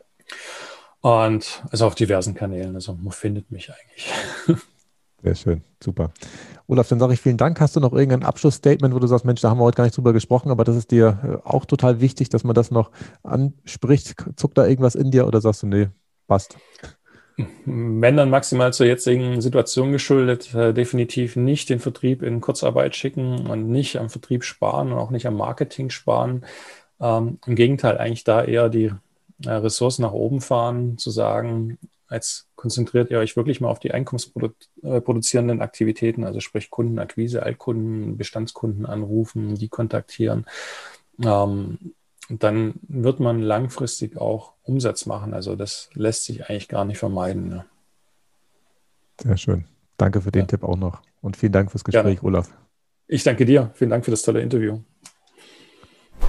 Und 1.02 1.65
also 1.71 1.86
auf 1.86 1.95
diversen 1.95 2.34
Kanälen. 2.34 2.75
Also 2.75 2.95
man 2.95 3.12
findet 3.12 3.50
mich 3.50 3.71
eigentlich. 3.71 4.12
Sehr 5.23 5.34
schön, 5.34 5.62
super. 5.82 6.12
Olaf, 6.67 6.88
dann 6.88 6.99
sage 6.99 7.12
ich 7.12 7.21
vielen 7.21 7.36
Dank. 7.36 7.60
Hast 7.60 7.76
du 7.76 7.80
noch 7.80 7.93
irgendein 7.93 8.25
Abschlussstatement, 8.25 8.95
wo 8.95 8.99
du 8.99 9.06
sagst, 9.06 9.25
Mensch, 9.25 9.41
da 9.41 9.50
haben 9.50 9.58
wir 9.58 9.65
heute 9.65 9.76
gar 9.76 9.84
nicht 9.84 9.97
drüber 9.97 10.12
gesprochen, 10.12 10.50
aber 10.50 10.65
das 10.65 10.75
ist 10.75 10.91
dir 10.91 11.43
äh, 11.45 11.49
auch 11.49 11.65
total 11.65 12.00
wichtig, 12.00 12.28
dass 12.28 12.45
man 12.45 12.54
das 12.54 12.71
noch 12.71 12.91
anspricht. 13.23 14.15
Zuckt 14.36 14.58
da 14.58 14.67
irgendwas 14.67 14.95
in 14.95 15.10
dir 15.10 15.26
oder 15.26 15.41
sagst 15.41 15.62
du, 15.62 15.67
nee, 15.69 15.88
passt? 16.26 16.56
Wenn 17.65 18.17
dann 18.17 18.30
maximal 18.30 18.73
zur 18.73 18.86
jetzigen 18.86 19.41
Situation 19.41 19.93
geschuldet, 19.93 20.54
äh, 20.54 20.73
definitiv 20.73 21.36
nicht 21.36 21.69
den 21.71 21.78
Vertrieb 21.78 22.23
in 22.23 22.41
Kurzarbeit 22.41 22.95
schicken 22.95 23.47
und 23.47 23.69
nicht 23.69 23.97
am 23.99 24.08
Vertrieb 24.08 24.45
sparen 24.45 24.93
und 24.93 24.99
auch 24.99 25.10
nicht 25.10 25.26
am 25.26 25.36
Marketing 25.36 25.91
sparen. 25.91 26.45
Ähm, 27.00 27.38
Im 27.47 27.54
Gegenteil, 27.54 27.99
eigentlich 27.99 28.25
da 28.25 28.45
eher 28.45 28.69
die 28.69 28.93
Ressourcen 29.47 30.02
nach 30.02 30.13
oben 30.13 30.41
fahren, 30.41 30.99
zu 30.99 31.11
sagen, 31.11 31.78
jetzt 32.11 32.47
konzentriert 32.57 33.11
ihr 33.11 33.19
euch 33.19 33.37
wirklich 33.37 33.61
mal 33.61 33.69
auf 33.69 33.78
die 33.78 33.93
einkommensproduzierenden 33.93 35.61
äh, 35.61 35.63
Aktivitäten, 35.63 36.25
also 36.25 36.41
sprich 36.41 36.71
Kundenakquise, 36.71 37.43
Altkunden, 37.43 38.17
Bestandskunden 38.17 38.87
anrufen, 38.87 39.55
die 39.55 39.69
kontaktieren. 39.69 40.47
Ähm, 41.23 41.78
dann 42.28 42.75
wird 42.89 43.21
man 43.21 43.41
langfristig 43.41 44.17
auch 44.17 44.55
Umsatz 44.63 45.07
machen. 45.07 45.35
Also 45.35 45.57
das 45.57 45.91
lässt 45.95 46.25
sich 46.25 46.49
eigentlich 46.49 46.69
gar 46.69 46.85
nicht 46.85 46.99
vermeiden. 46.99 47.49
Ne? 47.49 47.65
Sehr 49.21 49.37
schön. 49.37 49.65
Danke 49.97 50.21
für 50.21 50.33
den 50.33 50.43
ja. 50.43 50.47
Tipp 50.47 50.65
auch 50.65 50.76
noch. 50.76 51.02
Und 51.21 51.37
vielen 51.37 51.52
Dank 51.52 51.71
fürs 51.71 51.85
Gespräch, 51.85 52.21
Gerne. 52.21 52.37
Olaf. 52.37 52.50
Ich 53.07 53.23
danke 53.25 53.45
dir. 53.45 53.71
Vielen 53.75 53.91
Dank 53.91 54.05
für 54.05 54.11
das 54.11 54.23
tolle 54.23 54.41
Interview. 54.41 54.81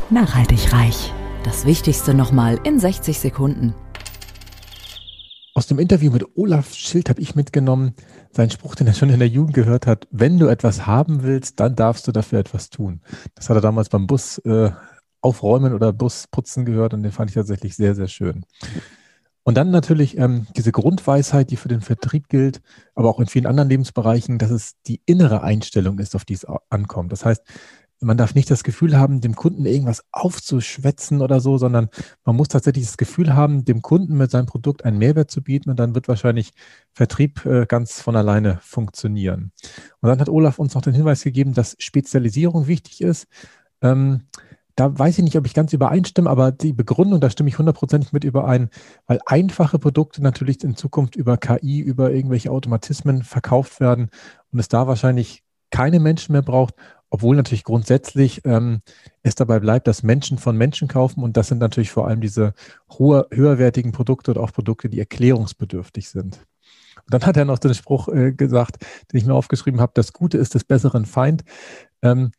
Nachhaltig 0.09 0.73
reich. 0.73 1.13
Das 1.43 1.65
Wichtigste 1.65 2.13
nochmal 2.13 2.57
in 2.63 2.79
60 2.79 3.19
Sekunden. 3.19 3.75
Aus 5.53 5.67
dem 5.67 5.77
Interview 5.77 6.09
mit 6.09 6.25
Olaf 6.37 6.73
Schild 6.73 7.09
habe 7.09 7.19
ich 7.19 7.35
mitgenommen, 7.35 7.95
seinen 8.31 8.49
Spruch, 8.49 8.75
den 8.75 8.87
er 8.87 8.93
schon 8.93 9.09
in 9.09 9.19
der 9.19 9.27
Jugend 9.27 9.53
gehört 9.53 9.85
hat, 9.85 10.07
wenn 10.09 10.39
du 10.39 10.47
etwas 10.47 10.87
haben 10.87 11.21
willst, 11.21 11.59
dann 11.59 11.75
darfst 11.75 12.07
du 12.07 12.13
dafür 12.13 12.39
etwas 12.39 12.69
tun. 12.69 13.01
Das 13.35 13.49
hat 13.49 13.57
er 13.57 13.61
damals 13.61 13.89
beim 13.89 14.07
Bus 14.07 14.37
äh, 14.39 14.71
aufräumen 15.19 15.73
oder 15.73 15.91
Busputzen 15.91 16.63
gehört 16.63 16.93
und 16.93 17.03
den 17.03 17.11
fand 17.11 17.29
ich 17.29 17.35
tatsächlich 17.35 17.75
sehr, 17.75 17.93
sehr 17.93 18.07
schön. 18.07 18.45
Und 19.43 19.57
dann 19.57 19.69
natürlich 19.69 20.17
ähm, 20.17 20.47
diese 20.55 20.71
Grundweisheit, 20.71 21.51
die 21.51 21.57
für 21.57 21.67
den 21.67 21.81
Vertrieb 21.81 22.29
gilt, 22.29 22.61
aber 22.95 23.09
auch 23.09 23.19
in 23.19 23.27
vielen 23.27 23.45
anderen 23.45 23.67
Lebensbereichen, 23.67 24.37
dass 24.37 24.51
es 24.51 24.81
die 24.87 25.01
innere 25.05 25.43
Einstellung 25.43 25.99
ist, 25.99 26.15
auf 26.15 26.23
die 26.23 26.35
es 26.35 26.47
ankommt. 26.69 27.11
Das 27.11 27.25
heißt, 27.25 27.43
man 28.03 28.17
darf 28.17 28.35
nicht 28.35 28.49
das 28.51 28.63
Gefühl 28.63 28.97
haben, 28.97 29.21
dem 29.21 29.35
Kunden 29.35 29.65
irgendwas 29.65 30.03
aufzuschwätzen 30.11 31.21
oder 31.21 31.39
so, 31.39 31.57
sondern 31.57 31.89
man 32.25 32.35
muss 32.35 32.49
tatsächlich 32.49 32.85
das 32.85 32.97
Gefühl 32.97 33.33
haben, 33.35 33.65
dem 33.65 33.81
Kunden 33.81 34.17
mit 34.17 34.31
seinem 34.31 34.45
Produkt 34.45 34.85
einen 34.85 34.97
Mehrwert 34.97 35.31
zu 35.31 35.41
bieten 35.41 35.69
und 35.69 35.79
dann 35.79 35.95
wird 35.95 36.07
wahrscheinlich 36.07 36.51
Vertrieb 36.91 37.45
äh, 37.45 37.65
ganz 37.65 38.01
von 38.01 38.15
alleine 38.15 38.59
funktionieren. 38.61 39.51
Und 40.01 40.09
dann 40.09 40.19
hat 40.19 40.29
Olaf 40.29 40.59
uns 40.59 40.75
noch 40.75 40.81
den 40.81 40.93
Hinweis 40.93 41.23
gegeben, 41.23 41.53
dass 41.53 41.75
Spezialisierung 41.79 42.67
wichtig 42.67 43.01
ist. 43.01 43.27
Ähm, 43.81 44.23
da 44.75 44.97
weiß 44.97 45.19
ich 45.19 45.23
nicht, 45.23 45.37
ob 45.37 45.45
ich 45.45 45.53
ganz 45.53 45.71
übereinstimme, 45.71 46.29
aber 46.29 46.51
die 46.51 46.73
Begründung, 46.73 47.21
da 47.21 47.29
stimme 47.29 47.49
ich 47.49 47.59
hundertprozentig 47.59 48.11
mit 48.11 48.23
überein, 48.23 48.69
weil 49.05 49.19
einfache 49.25 49.77
Produkte 49.77 50.23
natürlich 50.23 50.63
in 50.63 50.75
Zukunft 50.75 51.15
über 51.15 51.37
KI, 51.37 51.79
über 51.79 52.11
irgendwelche 52.11 52.49
Automatismen 52.49 53.23
verkauft 53.23 53.79
werden 53.79 54.09
und 54.51 54.59
es 54.59 54.69
da 54.69 54.87
wahrscheinlich 54.87 55.43
keine 55.69 55.99
Menschen 55.99 56.33
mehr 56.33 56.43
braucht 56.43 56.75
obwohl 57.13 57.35
natürlich 57.35 57.63
grundsätzlich 57.63 58.41
ähm, 58.43 58.81
es 59.21 59.35
dabei 59.35 59.59
bleibt, 59.59 59.85
dass 59.85 60.01
Menschen 60.01 60.39
von 60.39 60.57
Menschen 60.57 60.87
kaufen 60.87 61.21
und 61.23 61.37
das 61.37 61.47
sind 61.47 61.59
natürlich 61.59 61.91
vor 61.91 62.07
allem 62.07 62.21
diese 62.21 62.55
hohe, 62.89 63.27
höherwertigen 63.31 63.91
Produkte 63.91 64.31
oder 64.31 64.41
auch 64.41 64.51
Produkte, 64.51 64.89
die 64.89 64.97
erklärungsbedürftig 64.97 66.09
sind. 66.09 66.39
Und 66.95 67.13
dann 67.13 67.23
hat 67.23 67.37
er 67.37 67.45
noch 67.45 67.59
den 67.59 67.75
Spruch 67.75 68.07
äh, 68.07 68.31
gesagt, 68.31 68.83
den 69.11 69.19
ich 69.19 69.27
mir 69.27 69.35
aufgeschrieben 69.35 69.79
habe, 69.79 69.91
das 69.93 70.11
Gute 70.11 70.39
ist 70.39 70.55
des 70.55 70.63
besseren 70.63 71.05
Feind. 71.05 71.43
Ähm, 72.01 72.31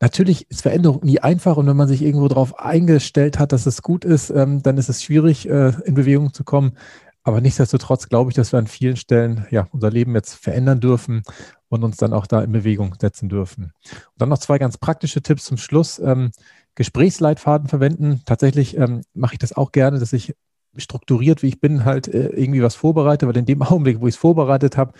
natürlich 0.00 0.50
ist 0.50 0.62
Veränderung 0.62 1.04
nie 1.04 1.20
einfach 1.20 1.58
und 1.58 1.66
wenn 1.66 1.76
man 1.76 1.88
sich 1.88 2.00
irgendwo 2.00 2.28
darauf 2.28 2.58
eingestellt 2.58 3.38
hat, 3.38 3.52
dass 3.52 3.66
es 3.66 3.82
gut 3.82 4.06
ist, 4.06 4.30
ähm, 4.30 4.62
dann 4.62 4.78
ist 4.78 4.88
es 4.88 5.02
schwierig, 5.02 5.46
äh, 5.46 5.74
in 5.84 5.92
Bewegung 5.92 6.32
zu 6.32 6.42
kommen. 6.42 6.78
Aber 7.26 7.40
nichtsdestotrotz 7.40 8.08
glaube 8.08 8.30
ich, 8.30 8.36
dass 8.36 8.52
wir 8.52 8.60
an 8.60 8.68
vielen 8.68 8.94
Stellen 8.94 9.48
ja 9.50 9.66
unser 9.72 9.90
Leben 9.90 10.14
jetzt 10.14 10.34
verändern 10.34 10.78
dürfen 10.78 11.24
und 11.68 11.82
uns 11.82 11.96
dann 11.96 12.12
auch 12.12 12.28
da 12.28 12.40
in 12.40 12.52
Bewegung 12.52 12.94
setzen 13.00 13.28
dürfen. 13.28 13.72
Und 13.82 14.14
dann 14.18 14.28
noch 14.28 14.38
zwei 14.38 14.58
ganz 14.58 14.78
praktische 14.78 15.22
Tipps 15.22 15.44
zum 15.44 15.56
Schluss. 15.56 15.98
Ähm, 15.98 16.30
Gesprächsleitfaden 16.76 17.66
verwenden. 17.66 18.22
Tatsächlich 18.26 18.76
ähm, 18.76 19.00
mache 19.12 19.34
ich 19.34 19.38
das 19.40 19.52
auch 19.56 19.72
gerne, 19.72 19.98
dass 19.98 20.12
ich 20.12 20.36
strukturiert, 20.78 21.42
wie 21.42 21.48
ich 21.48 21.60
bin, 21.60 21.84
halt 21.84 22.08
äh, 22.08 22.28
irgendwie 22.28 22.62
was 22.62 22.74
vorbereite, 22.74 23.26
weil 23.26 23.36
in 23.36 23.46
dem 23.46 23.62
Augenblick, 23.62 24.00
wo 24.00 24.06
ich 24.06 24.14
es 24.14 24.20
vorbereitet 24.20 24.76
habe, 24.76 24.92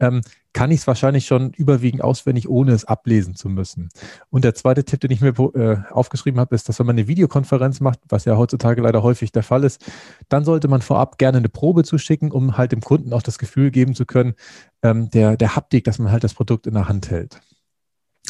ähm, 0.00 0.22
kann 0.52 0.70
ich 0.70 0.80
es 0.80 0.86
wahrscheinlich 0.86 1.26
schon 1.26 1.52
überwiegend 1.52 2.02
auswendig, 2.02 2.48
ohne 2.48 2.72
es 2.72 2.84
ablesen 2.84 3.34
zu 3.34 3.48
müssen. 3.48 3.88
Und 4.30 4.44
der 4.44 4.54
zweite 4.54 4.84
Tipp, 4.84 5.00
den 5.00 5.10
ich 5.10 5.20
mir 5.20 5.34
äh, 5.54 5.76
aufgeschrieben 5.90 6.40
habe, 6.40 6.54
ist, 6.54 6.68
dass 6.68 6.78
wenn 6.78 6.86
man 6.86 6.96
eine 6.96 7.08
Videokonferenz 7.08 7.80
macht, 7.80 8.00
was 8.08 8.24
ja 8.24 8.36
heutzutage 8.36 8.82
leider 8.82 9.02
häufig 9.02 9.32
der 9.32 9.42
Fall 9.42 9.64
ist, 9.64 9.84
dann 10.28 10.44
sollte 10.44 10.68
man 10.68 10.82
vorab 10.82 11.18
gerne 11.18 11.38
eine 11.38 11.48
Probe 11.48 11.84
zuschicken, 11.84 12.30
um 12.30 12.58
halt 12.58 12.72
dem 12.72 12.80
Kunden 12.80 13.12
auch 13.12 13.22
das 13.22 13.38
Gefühl 13.38 13.70
geben 13.70 13.94
zu 13.94 14.04
können, 14.04 14.34
ähm, 14.82 15.10
der, 15.10 15.36
der 15.36 15.56
Haptik, 15.56 15.84
dass 15.84 15.98
man 15.98 16.12
halt 16.12 16.24
das 16.24 16.34
Produkt 16.34 16.66
in 16.66 16.74
der 16.74 16.88
Hand 16.88 17.10
hält. 17.10 17.40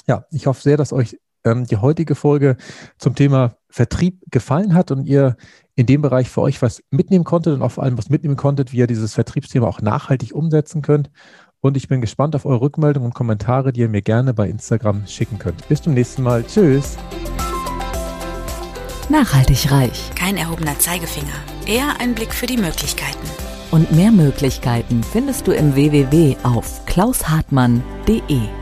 Ja, 0.07 0.27
ich 0.31 0.47
hoffe 0.47 0.63
sehr, 0.63 0.77
dass 0.77 0.93
euch 0.93 1.19
ähm, 1.45 1.67
die 1.67 1.77
heutige 1.77 2.15
Folge 2.15 2.57
zum 2.99 3.15
Thema 3.15 3.57
Vertrieb 3.69 4.21
gefallen 4.31 4.75
hat 4.75 4.91
und 4.91 5.05
ihr 5.05 5.37
in 5.75 5.87
dem 5.87 6.03
Bereich 6.03 6.29
für 6.29 6.43
euch 6.43 6.61
was 6.61 6.83
mitnehmen 6.91 7.25
konntet 7.25 7.55
und 7.55 7.63
auch 7.63 7.73
vor 7.73 7.85
allem 7.85 7.97
was 7.97 8.11
mitnehmen 8.11 8.37
konntet, 8.37 8.73
wie 8.73 8.79
ihr 8.79 8.87
dieses 8.87 9.15
Vertriebsthema 9.15 9.67
auch 9.67 9.81
nachhaltig 9.81 10.35
umsetzen 10.35 10.83
könnt. 10.83 11.11
Und 11.61 11.77
ich 11.77 11.89
bin 11.89 12.01
gespannt 12.01 12.35
auf 12.35 12.45
eure 12.45 12.61
Rückmeldungen 12.61 13.07
und 13.07 13.15
Kommentare, 13.15 13.73
die 13.73 13.81
ihr 13.81 13.89
mir 13.89 14.03
gerne 14.03 14.35
bei 14.35 14.49
Instagram 14.49 15.07
schicken 15.07 15.39
könnt. 15.39 15.67
Bis 15.69 15.81
zum 15.81 15.95
nächsten 15.95 16.23
Mal. 16.23 16.45
Tschüss. 16.45 16.97
Nachhaltig 19.09 19.71
reich. 19.71 20.11
Kein 20.15 20.37
erhobener 20.37 20.79
Zeigefinger, 20.79 21.35
eher 21.67 22.01
ein 22.01 22.15
Blick 22.15 22.35
für 22.35 22.47
die 22.47 22.57
Möglichkeiten. 22.57 23.27
Und 23.71 23.91
mehr 23.93 24.13
Möglichkeiten 24.13 25.03
findest 25.03 25.47
du 25.47 25.53
im 25.53 25.75
www 25.75 26.37
auf 26.43 26.85
klaushartmann.de. 26.87 28.62